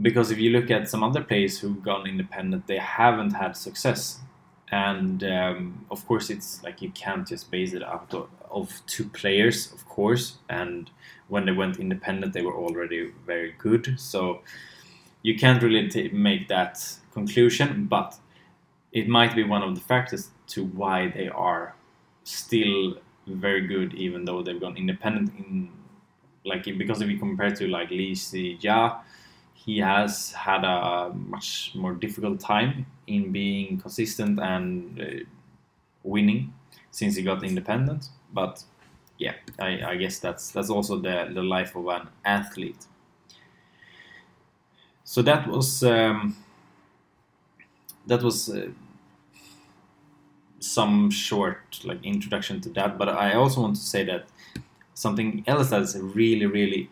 because 0.00 0.30
if 0.30 0.38
you 0.38 0.50
look 0.50 0.70
at 0.70 0.88
some 0.88 1.02
other 1.02 1.22
players 1.22 1.58
who've 1.58 1.82
gone 1.82 2.06
independent 2.06 2.66
they 2.66 2.78
haven't 2.78 3.32
had 3.32 3.56
success. 3.56 4.20
And 4.70 5.22
um, 5.22 5.86
of 5.90 6.04
course 6.06 6.30
it's 6.30 6.62
like 6.64 6.82
you 6.82 6.90
can't 6.90 7.26
just 7.28 7.50
base 7.50 7.74
it 7.74 7.82
out 7.82 8.12
of, 8.12 8.28
two 8.86 9.04
players 9.04 9.72
of 9.72 9.86
course. 9.88 10.38
And 10.48 10.90
when 11.28 11.46
they 11.46 11.52
went 11.52 11.78
independent 11.78 12.32
they 12.32 12.42
were 12.42 12.56
already 12.56 13.12
very 13.26 13.54
good. 13.58 13.98
So 13.98 14.40
you 15.22 15.36
can't 15.38 15.62
really 15.62 15.88
t- 15.88 16.08
make 16.08 16.48
that 16.48 16.98
conclusion. 17.12 17.86
But 17.86 18.16
it 18.92 19.08
might 19.08 19.34
be 19.34 19.44
one 19.44 19.62
of 19.62 19.74
the 19.74 19.80
factors 19.80 20.30
to 20.48 20.64
why 20.64 21.08
they 21.08 21.28
are 21.28 21.74
still 22.24 22.96
very 23.26 23.66
good 23.66 23.94
even 23.94 24.24
though 24.24 24.42
they've 24.42 24.60
gone 24.60 24.76
independent 24.76 25.32
in 25.38 25.70
like 26.44 26.64
because 26.64 27.00
if 27.00 27.08
you 27.08 27.18
compare 27.18 27.50
to 27.50 27.66
like 27.68 27.88
Zii 27.88 28.60
Jia 28.60 28.98
he 29.64 29.78
has 29.78 30.32
had 30.32 30.62
a 30.64 31.10
much 31.14 31.72
more 31.74 31.94
difficult 31.94 32.38
time 32.38 32.86
in 33.06 33.32
being 33.32 33.78
consistent 33.78 34.38
and 34.38 35.00
uh, 35.00 35.24
winning 36.02 36.52
since 36.90 37.16
he 37.16 37.22
got 37.22 37.42
independent. 37.42 38.08
But 38.32 38.62
yeah, 39.18 39.34
I, 39.58 39.82
I, 39.82 39.96
guess 39.96 40.18
that's 40.18 40.50
that's 40.50 40.68
also 40.68 40.98
the 40.98 41.30
the 41.32 41.42
life 41.42 41.74
of 41.76 41.86
an 41.88 42.08
athlete. 42.24 42.86
So 45.04 45.22
that 45.22 45.46
was 45.48 45.82
um, 45.82 46.36
that 48.06 48.22
was 48.22 48.50
uh, 48.50 48.68
some 50.58 51.10
short 51.10 51.80
like 51.84 52.04
introduction 52.04 52.60
to 52.62 52.68
that. 52.70 52.98
But 52.98 53.08
I 53.08 53.34
also 53.34 53.62
want 53.62 53.76
to 53.76 53.82
say 53.82 54.04
that 54.04 54.26
something 54.92 55.42
else 55.46 55.70
that's 55.70 55.96
really 55.96 56.46
really 56.46 56.90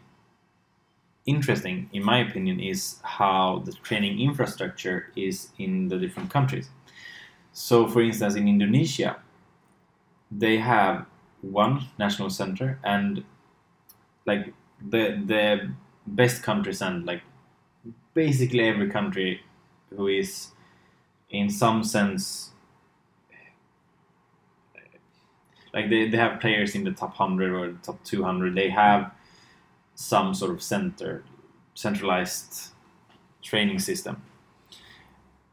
interesting, 1.27 1.89
in 1.93 2.05
my 2.05 2.19
opinion, 2.19 2.61
is 2.61 2.97
how 3.03 3.63
the 3.65 3.73
training 3.73 4.21
infrastructure 4.21 5.13
is 5.17 5.51
in 5.59 5.89
the 5.89 5.99
different 5.99 6.31
countries. 6.31 6.71
So, 7.53 7.87
for 7.87 8.03
instance, 8.03 8.35
in 8.35 8.49
Indonesia, 8.49 9.17
they 10.31 10.59
have 10.59 11.07
one 11.43 11.89
national 11.99 12.31
center, 12.31 12.79
and 12.83 13.25
like 14.27 14.53
the 14.81 15.23
the 15.27 15.73
best 16.07 16.43
countries 16.43 16.83
and 16.83 17.07
like 17.07 17.23
basically 18.15 18.61
every 18.69 18.91
country 18.91 19.41
who 19.97 20.09
is 20.09 20.51
in 21.31 21.49
some 21.49 21.85
sense 21.85 22.51
like 25.73 25.89
they, 25.89 26.09
they 26.09 26.17
have 26.17 26.41
players 26.41 26.75
in 26.75 26.85
the 26.85 26.91
top 26.91 27.19
100 27.19 27.53
or 27.53 27.73
top 27.83 28.03
200 28.05 28.55
they 28.55 28.69
have 28.69 29.13
some 29.95 30.35
sort 30.35 30.53
of 30.53 30.63
center, 30.63 31.25
centralized 31.75 32.73
training 33.43 33.79
system. 33.79 34.23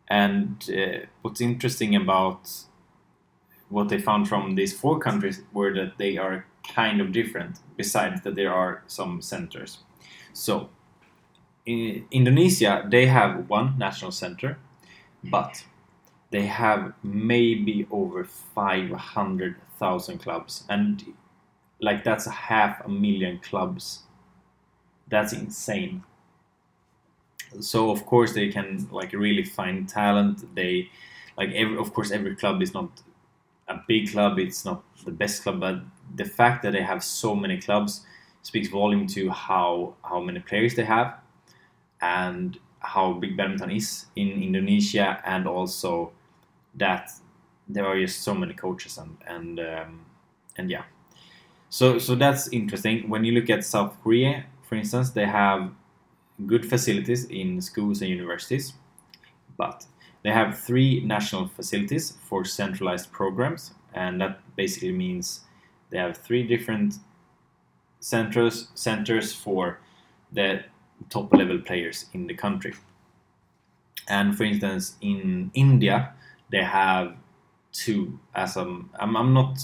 And 0.08 0.68
uh, 0.70 1.06
what's 1.22 1.42
interesting 1.42 1.96
about 1.96 2.50
what 3.70 3.90
they 3.90 4.00
found 4.00 4.28
from 4.28 4.56
these 4.56 4.78
four 4.78 5.00
countries 5.00 5.42
were 5.54 5.74
that 5.76 5.98
they 5.98 6.18
are 6.18 6.46
kind 6.68 7.00
of 7.02 7.12
different, 7.12 7.60
besides 7.78 8.22
that 8.22 8.36
there 8.36 8.54
are 8.54 8.84
some 8.88 9.22
centers. 9.22 9.80
So, 10.34 10.70
in 11.66 12.06
Indonesia, 12.12 12.86
they 12.90 13.06
have 13.06 13.50
one 13.50 13.78
national 13.78 14.12
center, 14.12 14.58
but 15.24 15.66
they 16.32 16.46
have 16.48 16.94
maybe 17.04 17.88
over 17.92 18.24
500,000 18.24 20.20
clubs, 20.20 20.64
and 20.70 21.14
like 21.80 22.04
that's 22.04 22.28
a 22.28 22.32
half 22.32 22.84
a 22.86 22.90
million 22.90 23.40
clubs 23.40 24.04
that's 25.10 25.34
insane. 25.34 26.04
So 27.60 27.90
of 27.90 28.06
course 28.06 28.34
they 28.34 28.50
can 28.50 28.88
like 28.92 29.14
really 29.14 29.44
find 29.44 29.90
talent. 29.90 30.56
They 30.56 30.90
like 31.38 31.52
every 31.52 31.78
of 31.78 31.94
course 31.94 32.12
every 32.12 32.36
club 32.36 32.62
is 32.62 32.74
not 32.74 33.02
a 33.68 33.82
big 33.88 34.12
club. 34.12 34.40
It's 34.40 34.66
not 34.66 34.84
the 35.06 35.12
best 35.12 35.44
club 35.44 35.60
but 35.60 35.82
the 36.16 36.26
fact 36.26 36.64
that 36.64 36.74
they 36.74 36.82
have 36.82 37.04
so 37.04 37.36
many 37.36 37.60
clubs 37.60 38.06
speaks 38.42 38.68
volume 38.70 39.08
to 39.08 39.30
how 39.30 39.96
how 40.04 40.20
many 40.20 40.40
players 40.40 40.76
they 40.76 40.84
have 40.84 41.16
and 42.02 42.58
how 42.80 43.14
big 43.14 43.36
badminton 43.36 43.72
is 43.72 44.06
in 44.16 44.42
Indonesia 44.42 45.22
and 45.26 45.48
also 45.48 46.12
that 46.76 47.12
there 47.68 47.86
are 47.86 48.00
just 48.00 48.22
so 48.22 48.34
many 48.34 48.54
coaches 48.54 48.98
and 48.98 49.18
and 49.28 49.60
um, 49.60 50.06
and 50.58 50.70
yeah. 50.70 50.84
So 51.70 52.00
so 52.00 52.16
that's 52.16 52.48
interesting. 52.50 53.10
When 53.10 53.24
you 53.24 53.34
look 53.34 53.50
at 53.50 53.64
South 53.64 53.96
Korea 54.02 54.46
for 54.70 54.76
instance, 54.76 55.10
they 55.10 55.26
have 55.26 55.72
good 56.46 56.64
facilities 56.64 57.26
in 57.26 57.60
schools 57.60 58.02
and 58.02 58.12
universities, 58.12 58.74
but 59.58 59.88
they 60.22 60.30
have 60.30 60.60
three 60.60 61.04
national 61.04 61.48
facilities 61.48 62.14
for 62.22 62.46
centralized 62.46 63.12
programs, 63.12 63.72
and 63.96 64.22
that 64.22 64.40
basically 64.56 64.92
means 64.92 65.42
they 65.90 65.98
have 65.98 66.18
three 66.18 66.44
different 66.44 66.94
centers 68.00 68.68
centers 68.76 69.34
for 69.34 69.80
the 70.32 70.64
top 71.10 71.34
level 71.34 71.58
players 71.58 72.06
in 72.14 72.28
the 72.28 72.36
country. 72.36 72.76
And 74.08 74.38
for 74.38 74.44
instance, 74.44 74.98
in 75.02 75.50
India, 75.56 76.14
they 76.52 76.64
have 76.64 77.16
two. 77.72 78.20
As 78.36 78.56
I'm, 78.56 78.92
I'm, 79.00 79.18
I'm 79.18 79.34
not 79.34 79.58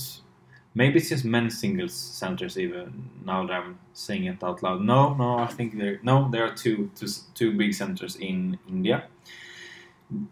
Maybe 0.76 1.00
it's 1.00 1.10
just 1.10 1.26
men's 1.26 1.58
singles 1.58 1.94
centers 1.94 2.58
even 2.60 3.10
now 3.26 3.48
that 3.48 3.54
I'm 3.54 3.80
saying 3.94 4.26
it 4.26 4.44
out 4.44 4.62
loud. 4.62 4.82
No, 4.82 5.14
no, 5.16 5.40
I 5.40 5.48
think 5.48 5.78
there 5.78 6.00
no 6.04 6.30
there 6.30 6.46
are 6.46 6.54
two 6.54 6.92
two, 6.96 7.08
two 7.34 7.54
big 7.58 7.74
centers 7.74 8.16
in 8.18 8.60
India. 8.68 9.08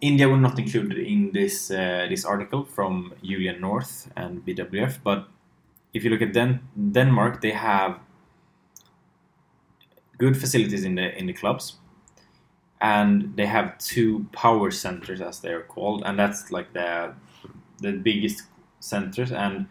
India 0.02 0.30
were 0.30 0.38
not 0.38 0.60
included 0.60 1.00
in 1.00 1.32
this 1.32 1.72
uh, 1.72 2.06
this 2.10 2.26
article 2.26 2.64
from 2.64 3.14
Julian 3.24 3.60
North 3.60 4.12
and 4.16 4.46
BWF, 4.46 5.00
but 5.04 5.28
if 5.94 6.04
you 6.04 6.10
look 6.12 6.22
at 6.22 6.34
Den- 6.34 6.62
Denmark, 6.94 7.42
they 7.42 7.52
have 7.52 8.00
good 10.18 10.38
facilities 10.38 10.84
in 10.84 10.96
the 10.96 11.16
in 11.18 11.28
the 11.28 11.34
clubs, 11.34 11.78
and 12.82 13.36
they 13.38 13.46
have 13.46 13.78
two 13.78 14.26
power 14.32 14.70
centers 14.72 15.22
as 15.22 15.40
they 15.40 15.50
are 15.54 15.64
called, 15.64 16.04
and 16.06 16.20
that's 16.20 16.52
like 16.52 16.74
the 16.74 17.14
the 17.82 17.94
biggest 17.94 18.44
centers. 18.80 19.32
And 19.32 19.68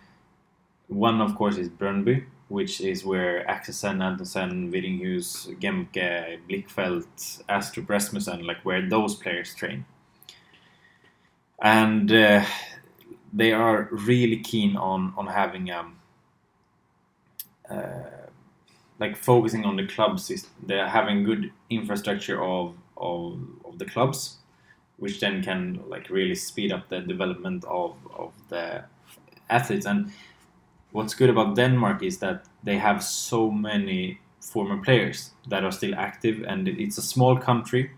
one, 0.93 1.21
of 1.21 1.35
course, 1.35 1.57
is 1.57 1.69
Brøndby, 1.69 2.25
which 2.49 2.81
is 2.81 3.05
where 3.05 3.45
Axelsen, 3.47 4.03
Antonsen, 4.03 4.71
Vittinghus, 4.71 5.49
Gemke, 5.59 6.39
Blichfeldt, 6.49 7.43
Astrup 7.49 7.89
Rasmussen, 7.89 8.45
like 8.45 8.63
where 8.65 8.87
those 8.89 9.15
players 9.15 9.55
train. 9.55 9.85
And 11.63 12.13
uh, 12.13 12.45
they 13.33 13.53
are 13.53 13.89
really 13.91 14.39
keen 14.39 14.77
on 14.77 15.15
on 15.17 15.27
having 15.27 15.71
um, 15.71 15.97
uh, 17.71 18.29
like 18.99 19.17
focusing 19.17 19.65
on 19.65 19.77
the 19.77 19.87
club 19.87 20.21
system. 20.21 20.51
They're 20.67 20.89
having 20.89 21.25
good 21.25 21.53
infrastructure 21.71 22.43
of, 22.43 22.77
of 22.97 23.39
of 23.65 23.79
the 23.79 23.87
clubs, 23.87 24.37
which 24.99 25.21
then 25.21 25.43
can 25.43 25.83
like 25.89 26.11
really 26.11 26.35
speed 26.35 26.73
up 26.73 26.89
the 26.89 27.01
development 27.01 27.65
of 27.65 27.97
of 28.15 28.33
the 28.49 28.85
athletes. 29.49 29.87
And 29.87 30.13
what's 30.93 31.15
good 31.15 31.31
about 31.31 31.57
Denmark 31.57 32.03
is 32.03 32.19
that 32.19 32.45
they 32.63 32.79
have 32.79 33.03
so 33.03 33.51
many 33.51 34.21
former 34.41 34.77
players 34.77 35.31
that 35.49 35.65
are 35.65 35.73
still 35.73 35.95
active, 35.95 36.45
and 36.47 36.69
it's 36.69 36.99
a 36.99 37.03
small 37.03 37.37
country, 37.37 37.91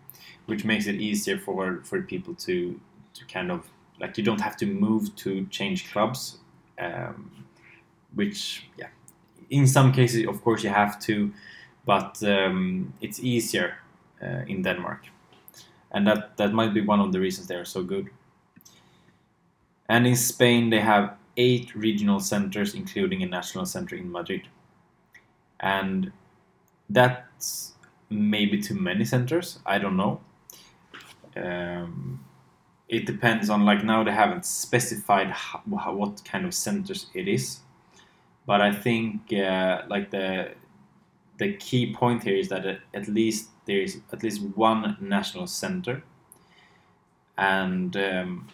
which 0.46 0.64
makes 0.64 0.86
it 0.86 0.94
easier 0.94 1.38
for 1.38 1.80
for 1.84 2.02
people 2.02 2.34
to 2.34 2.80
to 3.14 3.24
kind 3.26 3.50
of 3.50 3.70
like 4.00 4.18
you 4.18 4.24
don't 4.24 4.40
have 4.40 4.56
to 4.56 4.66
move 4.66 5.14
to 5.16 5.46
change 5.46 5.92
clubs, 5.92 6.38
um, 6.78 7.30
which 8.14 8.66
yeah, 8.78 8.88
in 9.50 9.66
some 9.66 9.92
cases 9.92 10.26
of 10.26 10.42
course 10.42 10.64
you 10.64 10.70
have 10.70 10.98
to, 11.00 11.32
but 11.86 12.22
um, 12.22 12.92
it's 13.00 13.20
easier 13.20 13.78
uh, 14.22 14.44
in 14.46 14.62
Denmark, 14.62 15.06
and 15.90 16.06
that 16.06 16.36
that 16.36 16.52
might 16.52 16.74
be 16.74 16.80
one 16.80 17.00
of 17.00 17.12
the 17.12 17.20
reasons 17.20 17.46
they 17.46 17.56
are 17.56 17.66
so 17.66 17.82
good. 17.82 18.10
And 19.88 20.06
in 20.06 20.16
Spain 20.16 20.70
they 20.70 20.80
have 20.80 21.16
eight 21.36 21.74
regional 21.74 22.20
centers, 22.20 22.74
including 22.74 23.22
a 23.22 23.26
national 23.26 23.66
center 23.66 23.96
in 23.96 24.10
Madrid. 24.10 24.48
And 25.60 26.12
that's 26.90 27.72
maybe 28.10 28.60
too 28.60 28.74
many 28.74 29.04
centers. 29.04 29.58
I 29.66 29.78
don't 29.78 29.96
know. 29.96 30.20
Um, 31.36 32.24
it 32.88 33.06
depends 33.06 33.50
on 33.50 33.64
like 33.64 33.84
now 33.84 34.04
they 34.04 34.12
haven't 34.12 34.44
specified 34.44 35.30
how, 35.30 35.62
what 35.66 36.24
kind 36.24 36.44
of 36.44 36.54
centers 36.54 37.06
it 37.14 37.26
is, 37.26 37.60
but 38.46 38.60
I 38.60 38.72
think 38.72 39.32
uh, 39.32 39.82
like 39.88 40.10
the 40.10 40.52
the 41.38 41.54
key 41.54 41.92
point 41.92 42.22
here 42.22 42.36
is 42.36 42.48
that 42.50 42.64
at 42.92 43.08
least 43.08 43.48
there 43.66 43.80
is 43.80 44.00
at 44.12 44.22
least 44.22 44.42
one 44.54 44.96
national 45.00 45.46
center, 45.46 46.04
and 47.36 47.96
um, 47.96 48.48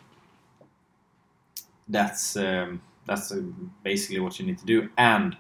that's 1.91 2.37
um, 2.37 2.83
that's 3.07 3.33
uh, 3.33 3.43
basically 3.83 4.21
what 4.21 4.39
you 4.39 4.47
need 4.47 4.59
to 4.59 4.67
do. 4.67 4.89
And 4.97 5.37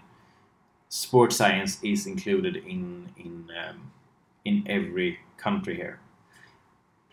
sports 0.89 1.37
science 1.37 1.83
is 1.83 2.07
included 2.07 2.57
in 2.57 3.11
in 3.17 3.49
um, 3.57 3.93
in 4.45 4.65
every 4.67 5.21
country 5.37 5.77
here, 5.77 6.01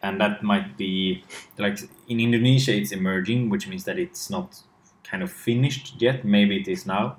and 0.02 0.20
that 0.20 0.44
might 0.44 0.78
be 0.78 1.24
like 1.58 1.80
in 2.08 2.20
Indonesia 2.20 2.76
it's 2.76 2.92
emerging, 2.92 3.50
which 3.50 3.68
means 3.68 3.84
that 3.86 4.00
it's 4.00 4.30
not 4.30 4.62
kind 5.04 5.24
of 5.24 5.32
finished 5.32 6.02
yet. 6.02 6.26
Maybe 6.26 6.60
it 6.60 6.68
is 6.68 6.86
now. 6.86 7.18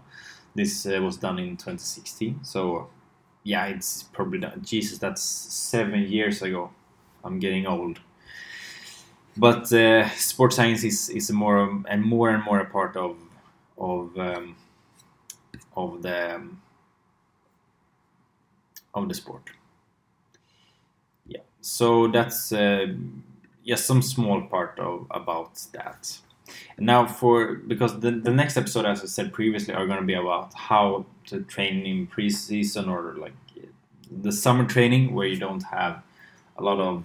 This 0.55 0.87
uh, 0.87 1.01
was 1.01 1.17
done 1.17 1.39
in 1.39 1.57
2016, 1.57 2.41
so 2.43 2.89
yeah, 3.45 3.67
it's 3.67 4.03
probably 4.03 4.41
done. 4.41 4.61
Jesus, 4.65 4.99
that's 4.99 5.23
seven 5.23 6.03
years 6.03 6.43
ago. 6.43 6.73
I'm 7.23 7.39
getting 7.39 7.67
old 7.67 8.01
but 9.39 9.73
uh, 9.73 10.09
sports 10.11 10.57
science 10.57 10.85
is, 10.85 11.09
is 11.11 11.31
more 11.31 11.83
and 11.89 12.05
more 12.05 12.31
and 12.31 12.45
more 12.45 12.61
a 12.61 12.67
part 12.67 12.97
of 12.97 13.17
of 13.79 14.17
um, 14.19 14.57
of 15.77 16.03
the 16.03 16.41
of 18.95 19.09
the 19.09 19.15
sport. 19.15 19.51
Yeah, 21.27 21.41
so 21.61 22.09
that's 22.09 22.53
uh, 22.53 22.87
yeah 23.65 23.77
some 23.77 24.03
small 24.03 24.43
part 24.43 24.79
of 24.79 25.07
about 25.11 25.61
that. 25.73 26.19
Now 26.79 27.07
for 27.07 27.57
because 27.57 28.01
the 28.01 28.11
the 28.13 28.33
next 28.33 28.57
episode, 28.57 28.87
as 28.87 29.03
I 29.03 29.07
said 29.07 29.33
previously, 29.33 29.75
are 29.75 29.87
going 29.87 30.01
to 30.01 30.07
be 30.07 30.15
about 30.15 30.55
how 30.55 31.07
to 31.27 31.43
train 31.43 31.87
in 31.87 32.07
preseason 32.07 32.89
or 32.89 33.15
like 33.19 33.35
the 34.11 34.33
summer 34.33 34.65
training 34.65 35.15
where 35.15 35.27
you 35.27 35.39
don't 35.39 35.63
have 35.65 36.03
a 36.57 36.63
lot 36.63 36.81
of 36.81 37.05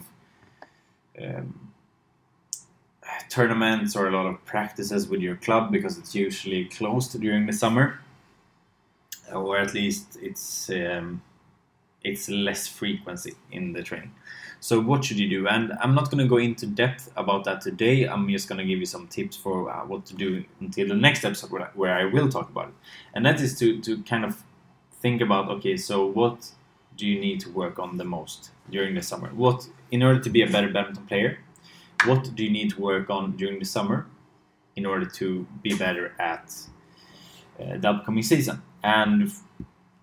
um, 1.22 1.73
tournaments 3.34 3.96
or 3.96 4.08
a 4.08 4.12
lot 4.12 4.28
of 4.28 4.46
practices 4.46 5.08
with 5.08 5.22
your 5.22 5.36
club 5.38 5.72
because 5.72 5.98
it's 5.98 6.14
usually 6.14 6.66
closed 6.66 7.20
during 7.20 7.48
the 7.48 7.54
summer, 7.54 8.00
or 9.34 9.58
at 9.58 9.74
least 9.74 10.18
it's 10.22 10.70
um, 10.70 11.22
it's 12.04 12.30
less 12.30 12.68
frequency 12.68 13.34
in 13.52 13.74
the 13.74 13.82
training. 13.82 14.14
So 14.60 14.80
what 14.80 15.04
should 15.04 15.20
you 15.20 15.30
do? 15.30 15.48
And 15.48 15.74
I'm 15.82 15.96
not 15.96 16.06
going 16.12 16.24
to 16.24 16.30
go 16.30 16.38
into 16.38 16.66
depth 16.66 17.12
about 17.18 17.44
that 17.46 17.60
today. 17.60 18.04
I'm 18.04 18.30
just 18.30 18.48
going 18.48 18.60
to 18.60 18.66
give 18.66 18.80
you 18.80 18.86
some 18.86 19.08
tips 19.08 19.36
for 19.36 19.70
uh, 19.70 19.86
what 19.86 20.06
to 20.06 20.16
do 20.16 20.46
until 20.62 20.88
the 20.88 20.96
next 20.96 21.26
episode 21.26 21.52
where, 21.52 21.72
where 21.74 21.94
I 21.94 22.06
will 22.06 22.30
talk 22.30 22.50
about 22.50 22.68
it. 22.70 22.76
And 23.14 23.26
that 23.26 23.42
is 23.42 23.58
to 23.60 23.82
to 23.82 24.04
kind 24.04 24.24
of 24.24 24.44
think 25.02 25.22
about 25.22 25.50
okay, 25.56 25.76
so 25.76 26.06
what 26.06 26.52
do 26.96 27.08
you 27.08 27.20
need 27.20 27.40
to 27.42 27.50
work 27.50 27.80
on 27.80 27.98
the 27.98 28.06
most 28.06 28.52
during 28.70 28.94
the 28.96 29.02
summer? 29.02 29.30
What 29.30 29.68
in 29.92 30.04
order 30.04 30.20
to 30.20 30.30
be 30.30 30.42
a 30.44 30.48
better 30.48 30.70
badminton 30.70 31.08
player, 31.08 31.40
what 32.06 32.36
do 32.36 32.44
you 32.44 32.52
need 32.52 32.72
to 32.72 32.82
work 32.82 33.10
on 33.10 33.36
during 33.38 33.60
the 33.60 33.66
summer 33.66 34.08
in 34.76 34.86
order 34.86 35.06
to 35.06 35.48
be 35.62 35.76
better 35.76 36.14
at 36.20 36.54
uh, 37.60 37.78
the 37.78 37.90
upcoming 37.90 38.24
season? 38.24 38.62
And 38.84 39.32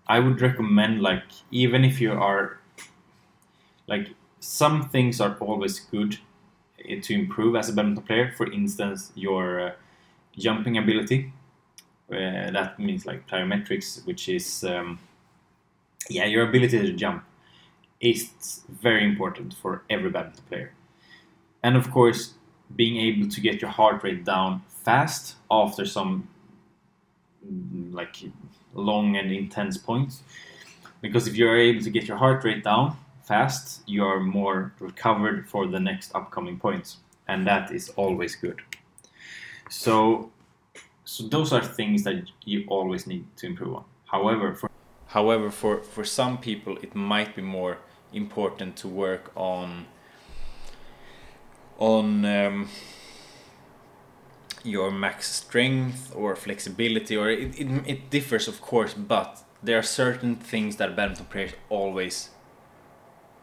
i 0.07 0.19
would 0.19 0.41
recommend 0.41 1.01
like 1.01 1.23
even 1.51 1.85
if 1.85 2.01
you 2.01 2.11
are 2.11 2.59
like 3.87 4.09
some 4.39 4.89
things 4.89 5.21
are 5.21 5.37
always 5.39 5.79
good 5.79 6.17
uh, 6.79 6.95
to 7.01 7.13
improve 7.13 7.55
as 7.55 7.69
a 7.69 7.73
badminton 7.73 8.03
player. 8.03 8.33
For 8.35 8.51
instance 8.51 9.11
your 9.15 9.61
uh, 9.61 9.71
jumping 10.37 10.77
ability 10.77 11.33
uh, 12.11 12.51
that 12.51 12.79
means 12.79 13.05
like 13.05 13.27
plyometrics 13.27 14.05
which 14.05 14.29
is 14.29 14.63
um, 14.63 14.99
yeah 16.09 16.25
your 16.25 16.47
ability 16.47 16.79
to 16.79 16.93
jump 16.93 17.23
is 17.99 18.63
very 18.69 19.03
important 19.05 19.53
for 19.53 19.83
every 19.89 20.09
badminton 20.09 20.43
player 20.49 20.73
and 21.63 21.75
of 21.75 21.91
course 21.91 22.33
being 22.75 22.97
able 22.97 23.29
to 23.29 23.41
get 23.41 23.61
your 23.61 23.69
heart 23.69 24.03
rate 24.03 24.23
down 24.23 24.61
fast 24.67 25.35
after 25.49 25.85
some 25.85 26.27
like 27.91 28.15
long 28.73 29.15
and 29.17 29.31
intense 29.31 29.77
points. 29.77 30.23
Because 31.01 31.27
if 31.27 31.35
you're 31.35 31.57
able 31.57 31.81
to 31.81 31.89
get 31.89 32.07
your 32.07 32.17
heart 32.17 32.43
rate 32.43 32.63
down 32.63 32.95
fast 33.23 33.81
you 33.85 34.03
are 34.03 34.19
more 34.19 34.73
recovered 34.79 35.47
for 35.47 35.67
the 35.67 35.79
next 35.79 36.13
upcoming 36.15 36.57
points. 36.59 36.97
And 37.27 37.45
that 37.47 37.71
is 37.71 37.89
always 37.95 38.35
good. 38.35 38.61
So 39.69 40.31
so 41.05 41.27
those 41.27 41.51
are 41.53 41.63
things 41.63 42.03
that 42.03 42.29
you 42.45 42.65
always 42.67 43.07
need 43.07 43.25
to 43.37 43.47
improve 43.47 43.75
on. 43.75 43.85
However 44.05 44.53
for 44.55 44.69
however 45.07 45.49
for 45.51 45.81
for 45.81 46.03
some 46.03 46.37
people 46.37 46.77
it 46.81 46.95
might 46.95 47.35
be 47.35 47.41
more 47.41 47.77
important 48.13 48.75
to 48.81 48.87
work 48.87 49.31
on 49.35 49.85
on 51.81 52.23
um, 52.25 52.69
your 54.63 54.91
max 54.91 55.31
strength 55.31 56.13
or 56.15 56.35
flexibility, 56.35 57.17
or 57.17 57.29
it, 57.31 57.59
it, 57.59 57.67
it 57.87 58.09
differs, 58.11 58.47
of 58.47 58.61
course, 58.61 58.93
but 58.93 59.43
there 59.63 59.79
are 59.79 59.83
certain 59.83 60.35
things 60.35 60.75
that 60.75 60.95
badminton 60.95 61.25
players 61.25 61.53
always 61.69 62.29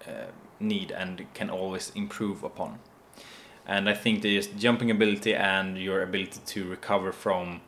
uh, 0.07 0.31
need 0.61 0.93
and 0.93 1.27
can 1.35 1.51
always 1.51 1.91
improve 1.97 2.45
upon. 2.45 2.79
And 3.67 3.89
I 3.89 3.95
think 3.95 4.23
there's 4.23 4.47
jumping 4.47 4.91
ability 4.93 5.35
and 5.35 5.77
your 5.77 6.03
ability 6.03 6.41
to 6.47 6.65
recover 6.65 7.11
from 7.11 7.61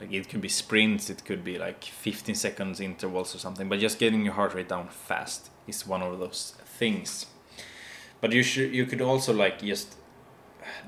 like 0.00 0.12
it 0.12 0.28
could 0.28 0.40
be 0.40 0.48
sprints, 0.48 1.08
it 1.08 1.24
could 1.24 1.44
be 1.44 1.56
like 1.56 1.84
15 1.84 2.34
seconds 2.34 2.80
intervals 2.80 3.34
or 3.34 3.38
something, 3.38 3.68
but 3.68 3.78
just 3.78 3.98
getting 4.00 4.24
your 4.24 4.34
heart 4.34 4.54
rate 4.54 4.68
down 4.68 4.88
fast 4.88 5.50
is 5.68 5.86
one 5.86 6.02
of 6.02 6.18
those 6.18 6.54
things. 6.64 7.26
But 8.20 8.32
you 8.32 8.42
should 8.42 8.74
you 8.74 8.86
could 8.86 9.00
also 9.00 9.32
like 9.32 9.62
just 9.62 9.96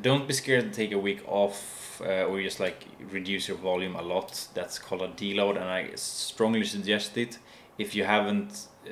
don't 0.01 0.27
be 0.27 0.35
scared 0.35 0.65
to 0.65 0.71
take 0.71 0.93
a 0.93 0.99
week 0.99 1.23
off 1.27 2.01
uh, 2.01 2.25
or 2.25 2.41
just 2.41 2.61
like 2.61 2.85
reduce 3.11 3.49
your 3.49 3.57
volume 3.57 3.97
a 3.97 4.03
lot. 4.03 4.49
That's 4.55 4.79
called 4.79 5.03
a 5.03 5.09
deload, 5.09 5.57
and 5.57 5.65
I 5.65 5.91
strongly 5.95 6.65
suggest 6.65 7.17
it 7.17 7.39
if 7.79 7.95
you 7.95 8.05
haven't, 8.05 8.69
uh, 8.87 8.91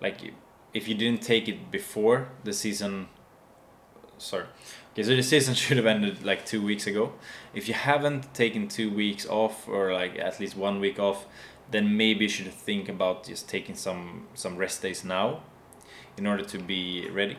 like, 0.00 0.18
if 0.74 0.88
you 0.88 0.94
didn't 0.94 1.22
take 1.22 1.48
it 1.48 1.70
before 1.70 2.28
the 2.44 2.52
season 2.52 3.08
sorry. 4.22 4.46
Okay, 4.92 5.02
so 5.02 5.16
the 5.16 5.22
season 5.22 5.54
should 5.62 5.76
have 5.76 5.86
ended 5.86 6.24
like 6.24 6.46
two 6.46 6.62
weeks 6.62 6.86
ago. 6.86 7.12
If 7.54 7.68
you 7.68 7.74
haven't 7.74 8.32
taken 8.34 8.68
two 8.68 8.90
weeks 8.90 9.26
off 9.26 9.68
or 9.68 9.92
like 9.92 10.18
at 10.18 10.40
least 10.40 10.56
one 10.56 10.80
week 10.80 10.98
off, 10.98 11.26
then 11.70 11.96
maybe 11.96 12.24
you 12.24 12.28
should 12.28 12.52
think 12.52 12.88
about 12.88 13.26
just 13.26 13.48
taking 13.48 13.74
some 13.74 14.28
some 14.34 14.56
rest 14.56 14.82
days 14.82 15.04
now 15.04 15.40
in 16.16 16.26
order 16.26 16.44
to 16.44 16.58
be 16.58 17.08
ready. 17.10 17.38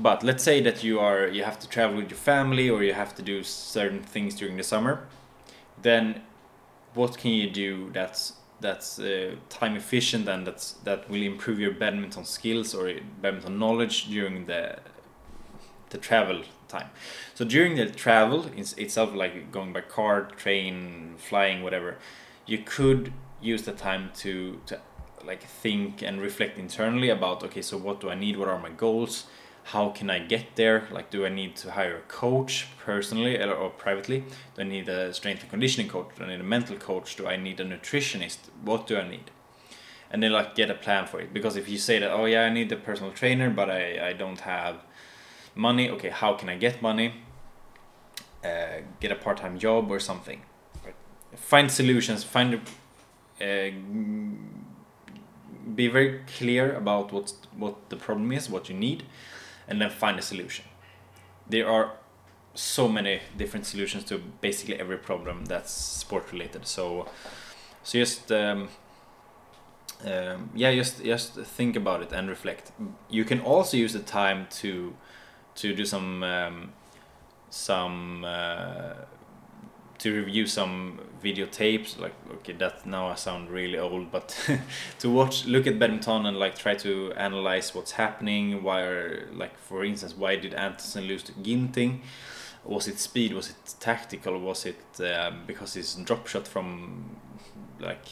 But 0.00 0.22
let's 0.22 0.42
say 0.42 0.62
that 0.62 0.82
you 0.82 0.98
are 0.98 1.28
you 1.28 1.44
have 1.44 1.58
to 1.58 1.68
travel 1.68 1.96
with 1.96 2.10
your 2.10 2.18
family 2.18 2.70
or 2.70 2.82
you 2.82 2.94
have 2.94 3.14
to 3.16 3.22
do 3.22 3.42
certain 3.42 4.02
things 4.02 4.34
during 4.34 4.56
the 4.56 4.62
summer, 4.62 5.06
then 5.82 6.22
what 6.94 7.18
can 7.18 7.32
you 7.32 7.50
do 7.50 7.90
that's 7.92 8.34
that's 8.60 8.98
uh, 8.98 9.34
time 9.48 9.76
efficient 9.76 10.28
and 10.28 10.46
that's 10.46 10.72
that 10.84 11.08
will 11.10 11.22
improve 11.22 11.58
your 11.58 11.72
badminton 11.72 12.24
skills 12.24 12.74
or 12.74 12.92
badminton 13.20 13.58
knowledge 13.58 14.08
during 14.08 14.46
the 14.46 14.78
the 15.90 15.98
travel 15.98 16.42
time. 16.68 16.88
So 17.34 17.44
during 17.44 17.74
the 17.76 17.86
travel 17.86 18.46
itself, 18.56 19.14
like 19.14 19.52
going 19.52 19.72
by 19.72 19.82
car, 19.82 20.22
train, 20.22 21.16
flying, 21.18 21.62
whatever, 21.62 21.98
you 22.46 22.58
could 22.58 23.12
use 23.42 23.62
the 23.62 23.72
time 23.72 24.10
to 24.22 24.60
to 24.66 24.80
like 25.26 25.42
think 25.42 26.00
and 26.00 26.20
reflect 26.20 26.58
internally 26.58 27.10
about 27.10 27.42
okay, 27.44 27.62
so 27.62 27.76
what 27.76 28.00
do 28.00 28.08
I 28.08 28.14
need? 28.14 28.38
What 28.38 28.48
are 28.48 28.58
my 28.58 28.70
goals? 28.70 29.26
How 29.72 29.90
can 29.90 30.10
I 30.10 30.18
get 30.18 30.56
there? 30.56 30.88
Like, 30.90 31.10
do 31.10 31.24
I 31.24 31.28
need 31.28 31.54
to 31.56 31.70
hire 31.70 31.98
a 31.98 32.00
coach 32.00 32.66
personally 32.84 33.40
or, 33.40 33.52
or, 33.52 33.70
privately? 33.70 34.24
Do 34.54 34.62
I 34.62 34.64
need 34.64 34.88
a 34.88 35.14
strength 35.14 35.42
and 35.42 35.50
conditioning 35.50 35.88
coach? 35.88 36.08
Do 36.16 36.24
I 36.24 36.28
need 36.28 36.40
a 36.40 36.50
mental 36.56 36.76
coach? 36.76 37.14
Do 37.14 37.28
I 37.28 37.36
need 37.36 37.60
a 37.60 37.64
nutritionist? 37.64 38.38
What 38.64 38.88
do 38.88 38.96
I 38.96 39.08
need? 39.08 39.30
And 40.10 40.24
then 40.24 40.32
like 40.32 40.56
get 40.56 40.70
a 40.70 40.74
plan 40.74 41.06
for 41.06 41.20
it. 41.20 41.32
Because 41.32 41.54
if 41.56 41.68
you 41.68 41.78
say 41.78 42.00
that, 42.00 42.10
oh 42.10 42.24
yeah, 42.24 42.42
I 42.46 42.50
need 42.50 42.72
a 42.72 42.76
personal 42.76 43.12
trainer, 43.12 43.48
but 43.48 43.70
I, 43.70 44.08
I 44.08 44.12
don't 44.12 44.40
have 44.40 44.76
money. 45.54 45.88
Okay, 45.88 46.10
how 46.10 46.34
can 46.34 46.48
I 46.48 46.56
get 46.56 46.82
money? 46.82 47.14
Uh, 48.44 48.82
get 48.98 49.12
a 49.12 49.16
part 49.16 49.36
time 49.36 49.56
job 49.56 49.88
or 49.88 50.00
something. 50.00 50.42
Find 51.36 51.70
solutions. 51.70 52.24
Find. 52.24 52.60
Uh, 53.40 53.70
be 55.76 55.86
very 55.86 56.22
clear 56.36 56.74
about 56.74 57.12
what 57.12 57.32
what 57.56 57.88
the 57.90 57.96
problem 57.96 58.32
is, 58.32 58.50
what 58.50 58.68
you 58.68 58.74
need, 58.74 59.04
and 59.70 59.80
then 59.80 59.88
find 59.88 60.18
a 60.18 60.22
solution. 60.22 60.64
There 61.48 61.68
are 61.68 61.92
so 62.54 62.88
many 62.88 63.20
different 63.38 63.64
solutions 63.64 64.04
to 64.04 64.18
basically 64.40 64.74
every 64.78 64.98
problem 64.98 65.44
that's 65.46 65.70
sport 65.70 66.32
related. 66.32 66.66
So, 66.66 67.08
so 67.84 67.98
just 67.98 68.30
um, 68.32 68.68
um, 70.04 70.50
yeah, 70.54 70.74
just 70.74 71.02
just 71.04 71.34
think 71.34 71.76
about 71.76 72.02
it 72.02 72.12
and 72.12 72.28
reflect. 72.28 72.72
You 73.08 73.24
can 73.24 73.40
also 73.40 73.76
use 73.76 73.92
the 73.92 74.00
time 74.00 74.48
to 74.60 74.94
to 75.56 75.74
do 75.74 75.84
some 75.84 76.22
um, 76.22 76.72
some 77.50 78.24
uh, 78.24 78.94
to 80.00 80.12
review 80.14 80.46
some 80.46 80.98
videotapes 81.22 81.98
like 81.98 82.14
okay 82.32 82.54
that 82.54 82.86
now 82.86 83.08
i 83.08 83.14
sound 83.14 83.50
really 83.50 83.78
old 83.78 84.10
but 84.10 84.34
to 84.98 85.10
watch 85.10 85.44
look 85.44 85.66
at 85.66 85.78
badminton 85.78 86.24
and 86.26 86.38
like 86.38 86.58
try 86.58 86.74
to 86.74 87.12
analyze 87.16 87.74
what's 87.74 87.92
happening 87.92 88.62
why 88.62 88.80
are 88.80 89.28
like 89.34 89.58
for 89.58 89.84
instance 89.84 90.14
why 90.16 90.36
did 90.36 90.54
Antonsen 90.54 91.04
lose 91.04 91.22
to 91.24 91.32
ginting? 91.42 92.02
Was 92.64 92.86
it 92.86 92.98
speed? 92.98 93.32
Was 93.32 93.50
it 93.50 93.74
tactical? 93.80 94.38
Was 94.38 94.66
it 94.66 95.00
um, 95.00 95.42
because 95.46 95.74
his 95.74 95.94
drop 95.94 96.26
shot 96.26 96.46
from 96.46 97.16
like 97.78 98.04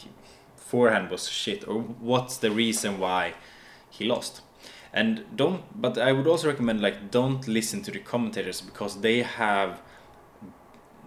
forehand 0.55 1.09
was 1.09 1.29
shit? 1.29 1.67
Or 1.67 1.81
what's 1.81 2.37
the 2.37 2.51
reason 2.51 2.99
why 2.99 3.35
he 3.89 4.05
lost? 4.05 4.41
And 4.91 5.23
don't 5.35 5.63
but 5.79 5.99
i 5.99 6.11
would 6.11 6.25
also 6.25 6.47
recommend 6.47 6.81
like 6.81 7.11
don't 7.11 7.47
listen 7.47 7.83
to 7.83 7.91
the 7.91 7.99
commentators 7.99 8.59
because 8.59 9.01
they 9.01 9.21
have 9.21 9.81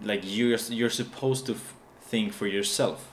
like 0.03 0.21
you're 0.23 0.57
you're 0.69 0.89
supposed 0.89 1.45
to 1.47 1.55
think 2.01 2.33
for 2.33 2.47
yourself. 2.47 3.09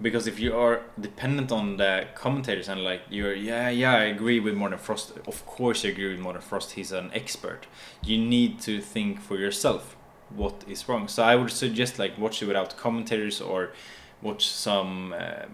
Because 0.00 0.26
if 0.26 0.38
you 0.38 0.54
are 0.54 0.82
dependent 1.00 1.50
on 1.50 1.78
the 1.78 2.06
commentators 2.14 2.68
and 2.68 2.84
like 2.84 3.02
you're 3.08 3.34
yeah 3.34 3.70
yeah 3.70 3.94
I 3.94 4.04
agree 4.04 4.40
with 4.40 4.54
Morten 4.54 4.78
Frost. 4.78 5.12
Of 5.26 5.46
course 5.46 5.84
I 5.84 5.88
agree 5.88 6.10
with 6.10 6.20
Morten 6.20 6.42
Frost. 6.42 6.72
He's 6.72 6.92
an 6.92 7.10
expert. 7.14 7.66
You 8.02 8.18
need 8.18 8.60
to 8.60 8.80
think 8.80 9.20
for 9.20 9.36
yourself 9.38 9.96
what 10.28 10.64
is 10.68 10.88
wrong. 10.88 11.08
So 11.08 11.22
I 11.22 11.36
would 11.36 11.50
suggest 11.50 11.98
like 11.98 12.18
watch 12.18 12.42
it 12.42 12.46
without 12.46 12.76
commentators 12.76 13.40
or 13.40 13.72
watch 14.20 14.46
some 14.46 15.14
uh, 15.18 15.46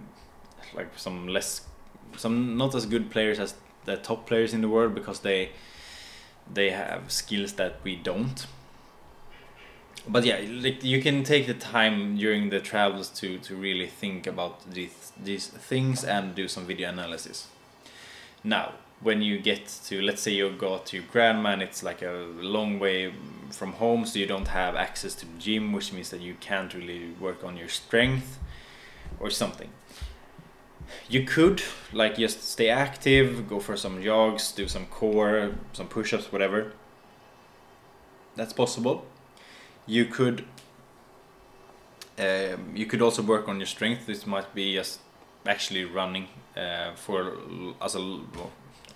like 0.74 0.88
some 0.96 1.28
less 1.28 1.62
some 2.16 2.56
not 2.56 2.74
as 2.74 2.86
good 2.86 3.10
players 3.10 3.38
as 3.38 3.54
the 3.84 3.96
top 3.96 4.26
players 4.26 4.52
in 4.54 4.60
the 4.60 4.68
world 4.68 4.94
because 4.94 5.20
they 5.20 5.50
they 6.52 6.70
have 6.70 7.10
skills 7.12 7.52
that 7.54 7.76
we 7.84 7.96
don't 7.96 8.46
but 10.08 10.24
yeah, 10.24 10.40
like 10.50 10.82
you 10.82 11.00
can 11.00 11.22
take 11.22 11.46
the 11.46 11.54
time 11.54 12.16
during 12.16 12.50
the 12.50 12.60
travels 12.60 13.08
to 13.20 13.38
to 13.38 13.54
really 13.54 13.86
think 13.86 14.26
about 14.26 14.68
these 14.70 15.12
these 15.22 15.46
things 15.46 16.04
and 16.04 16.34
do 16.34 16.48
some 16.48 16.66
video 16.66 16.88
analysis. 16.88 17.48
Now, 18.42 18.72
when 19.00 19.22
you 19.22 19.38
get 19.38 19.66
to 19.86 20.02
let's 20.02 20.22
say 20.22 20.32
you 20.32 20.50
go 20.50 20.78
to 20.78 20.96
your 20.96 21.06
grandma 21.06 21.50
and 21.50 21.62
it's 21.62 21.82
like 21.82 22.02
a 22.02 22.26
long 22.40 22.80
way 22.80 23.12
from 23.50 23.74
home, 23.74 24.04
so 24.04 24.18
you 24.18 24.26
don't 24.26 24.48
have 24.48 24.74
access 24.74 25.14
to 25.16 25.26
the 25.26 25.38
gym, 25.38 25.72
which 25.72 25.92
means 25.92 26.10
that 26.10 26.20
you 26.20 26.34
can't 26.40 26.74
really 26.74 27.12
work 27.20 27.44
on 27.44 27.56
your 27.56 27.68
strength 27.68 28.40
or 29.20 29.30
something. 29.30 29.70
You 31.08 31.24
could 31.24 31.62
like 31.92 32.16
just 32.16 32.42
stay 32.48 32.70
active, 32.70 33.48
go 33.48 33.60
for 33.60 33.76
some 33.76 34.02
jogs, 34.02 34.50
do 34.52 34.66
some 34.66 34.86
core, 34.86 35.52
some 35.72 35.86
push-ups, 35.86 36.32
whatever. 36.32 36.72
That's 38.34 38.52
possible 38.52 39.06
you 39.86 40.04
could 40.06 40.44
um, 42.18 42.72
you 42.74 42.86
could 42.86 43.02
also 43.02 43.22
work 43.22 43.48
on 43.48 43.58
your 43.58 43.66
strength. 43.66 44.06
This 44.06 44.26
might 44.26 44.54
be 44.54 44.74
just 44.74 45.00
actually 45.46 45.84
running 45.84 46.28
uh, 46.56 46.92
for 46.94 47.38
as 47.80 47.94
a 47.94 48.20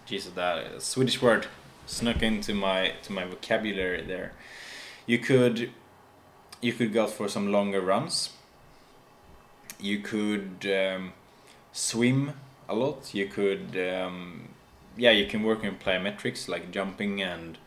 Jesus 0.06 0.32
that 0.34 0.82
Swedish 0.82 1.20
word 1.20 1.46
snuck 1.86 2.22
into 2.22 2.54
my 2.54 2.92
to 3.02 3.12
my 3.12 3.24
vocabulary 3.24 4.02
there. 4.02 4.32
You 5.06 5.18
could 5.18 5.70
you 6.60 6.72
could 6.72 6.92
go 6.92 7.06
for 7.06 7.28
some 7.28 7.50
longer 7.50 7.80
runs. 7.80 8.30
You 9.80 10.00
could 10.00 10.66
um, 10.66 11.12
swim 11.72 12.32
a 12.68 12.74
lot. 12.74 13.14
You 13.14 13.26
could 13.26 13.76
um, 13.76 14.48
yeah 14.96 15.10
you 15.10 15.26
can 15.26 15.42
work 15.42 15.64
on 15.64 15.76
plyometrics 15.76 16.48
like 16.48 16.70
jumping 16.70 17.22
and 17.22 17.58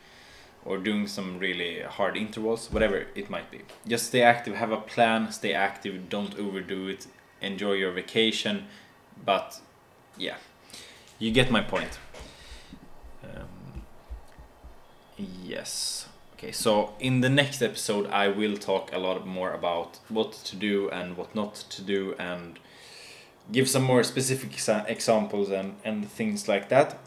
or 0.66 0.78
doing 0.78 1.08
some 1.08 1.40
really 1.40 1.82
hard 1.82 2.18
intervals, 2.18 2.72
whatever 2.72 3.08
it 3.16 3.30
might 3.30 3.50
be. 3.50 3.62
Just 3.88 4.08
stay 4.08 4.22
active, 4.22 4.56
have 4.56 4.72
a 4.72 4.78
plan, 4.78 5.32
stay 5.32 5.54
active, 5.54 6.10
don't 6.10 6.38
overdo 6.38 6.88
it, 6.88 7.08
enjoy 7.42 7.74
your 7.74 7.92
vacation, 7.92 8.66
but 9.26 9.60
yeah, 10.18 10.36
you 11.18 11.32
get 11.32 11.50
my 11.50 11.62
point. 11.62 11.98
Um, 13.24 13.84
yes. 15.18 16.08
Okay, 16.34 16.52
so 16.54 16.94
in 17.00 17.20
the 17.20 17.30
next 17.30 17.62
episode, 17.62 18.08
I 18.08 18.30
will 18.30 18.56
talk 18.56 18.94
a 18.94 18.98
lot 18.98 19.28
more 19.28 19.52
about 19.52 20.00
what 20.08 20.32
to 20.32 20.56
do 20.56 20.90
and 20.90 21.18
what 21.18 21.36
not 21.36 21.56
to 21.56 21.82
do 21.82 22.16
and 22.18 22.58
give 23.52 23.68
some 23.68 23.84
more 23.84 24.04
specific 24.04 24.52
examples 24.88 25.50
and, 25.50 25.76
and 25.84 26.10
things 26.10 26.48
like 26.48 26.70
that. 26.70 26.98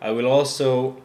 I 0.00 0.10
will 0.10 0.26
also 0.26 0.96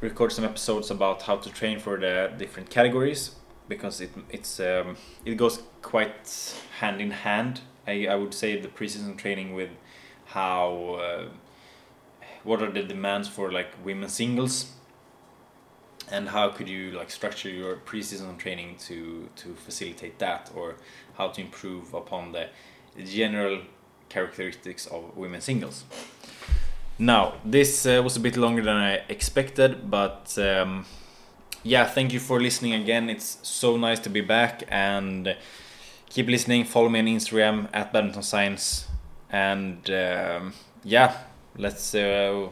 record 0.00 0.32
some 0.32 0.44
episodes 0.44 0.90
about 0.90 1.22
how 1.22 1.36
to 1.36 1.50
train 1.50 1.78
for 1.78 1.98
the 1.98 2.32
different 2.38 2.70
categories 2.70 3.36
because 3.68 4.00
it 4.00 4.10
it's 4.30 4.60
um, 4.60 4.96
it 5.24 5.36
goes 5.36 5.62
quite 5.82 6.54
hand 6.78 7.00
in 7.00 7.10
hand. 7.10 7.60
I, 7.86 8.06
I 8.06 8.14
would 8.14 8.34
say 8.34 8.60
the 8.60 8.68
preseason 8.68 9.16
training 9.16 9.54
with 9.54 9.70
how 10.26 10.98
uh, 11.00 11.24
what 12.44 12.62
are 12.62 12.70
the 12.70 12.82
demands 12.82 13.28
for 13.28 13.52
like 13.52 13.68
women 13.84 14.08
singles 14.08 14.72
and 16.10 16.28
how 16.28 16.48
could 16.48 16.68
you 16.68 16.90
like 16.92 17.10
structure 17.10 17.48
your 17.48 17.76
preseason 17.76 18.38
training 18.38 18.76
to 18.88 19.28
to 19.36 19.54
facilitate 19.54 20.18
that 20.18 20.50
or 20.54 20.76
how 21.14 21.28
to 21.28 21.40
improve 21.40 21.94
upon 21.94 22.32
the 22.32 22.48
general 23.04 23.62
characteristics 24.08 24.86
of 24.86 25.16
women 25.16 25.40
singles. 25.40 25.84
Now, 27.00 27.36
this 27.46 27.86
uh, 27.86 28.02
was 28.04 28.18
a 28.18 28.20
bit 28.20 28.36
longer 28.36 28.62
than 28.62 28.76
I 28.76 28.96
expected, 29.08 29.90
but 29.90 30.36
um, 30.36 30.84
yeah, 31.62 31.86
thank 31.86 32.12
you 32.12 32.20
for 32.20 32.38
listening 32.38 32.74
again. 32.74 33.08
It's 33.08 33.38
so 33.42 33.78
nice 33.78 33.98
to 34.00 34.10
be 34.10 34.20
back 34.20 34.64
and 34.68 35.34
keep 36.10 36.26
listening. 36.26 36.64
Follow 36.64 36.90
me 36.90 36.98
on 36.98 37.06
Instagram 37.06 37.70
at 37.72 37.90
Badminton 37.94 38.22
Science, 38.22 38.86
and 39.30 39.88
um, 39.88 40.52
yeah, 40.84 41.16
let's 41.56 41.94
uh, 41.94 42.50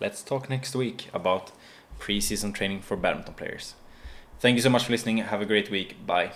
let's 0.00 0.22
talk 0.22 0.48
next 0.48 0.76
week 0.76 1.08
about 1.12 1.50
preseason 1.98 2.54
training 2.54 2.82
for 2.82 2.96
badminton 2.96 3.34
players. 3.34 3.74
Thank 4.38 4.54
you 4.54 4.62
so 4.62 4.70
much 4.70 4.84
for 4.84 4.92
listening. 4.92 5.18
Have 5.18 5.42
a 5.42 5.46
great 5.46 5.72
week. 5.72 6.06
Bye. 6.06 6.30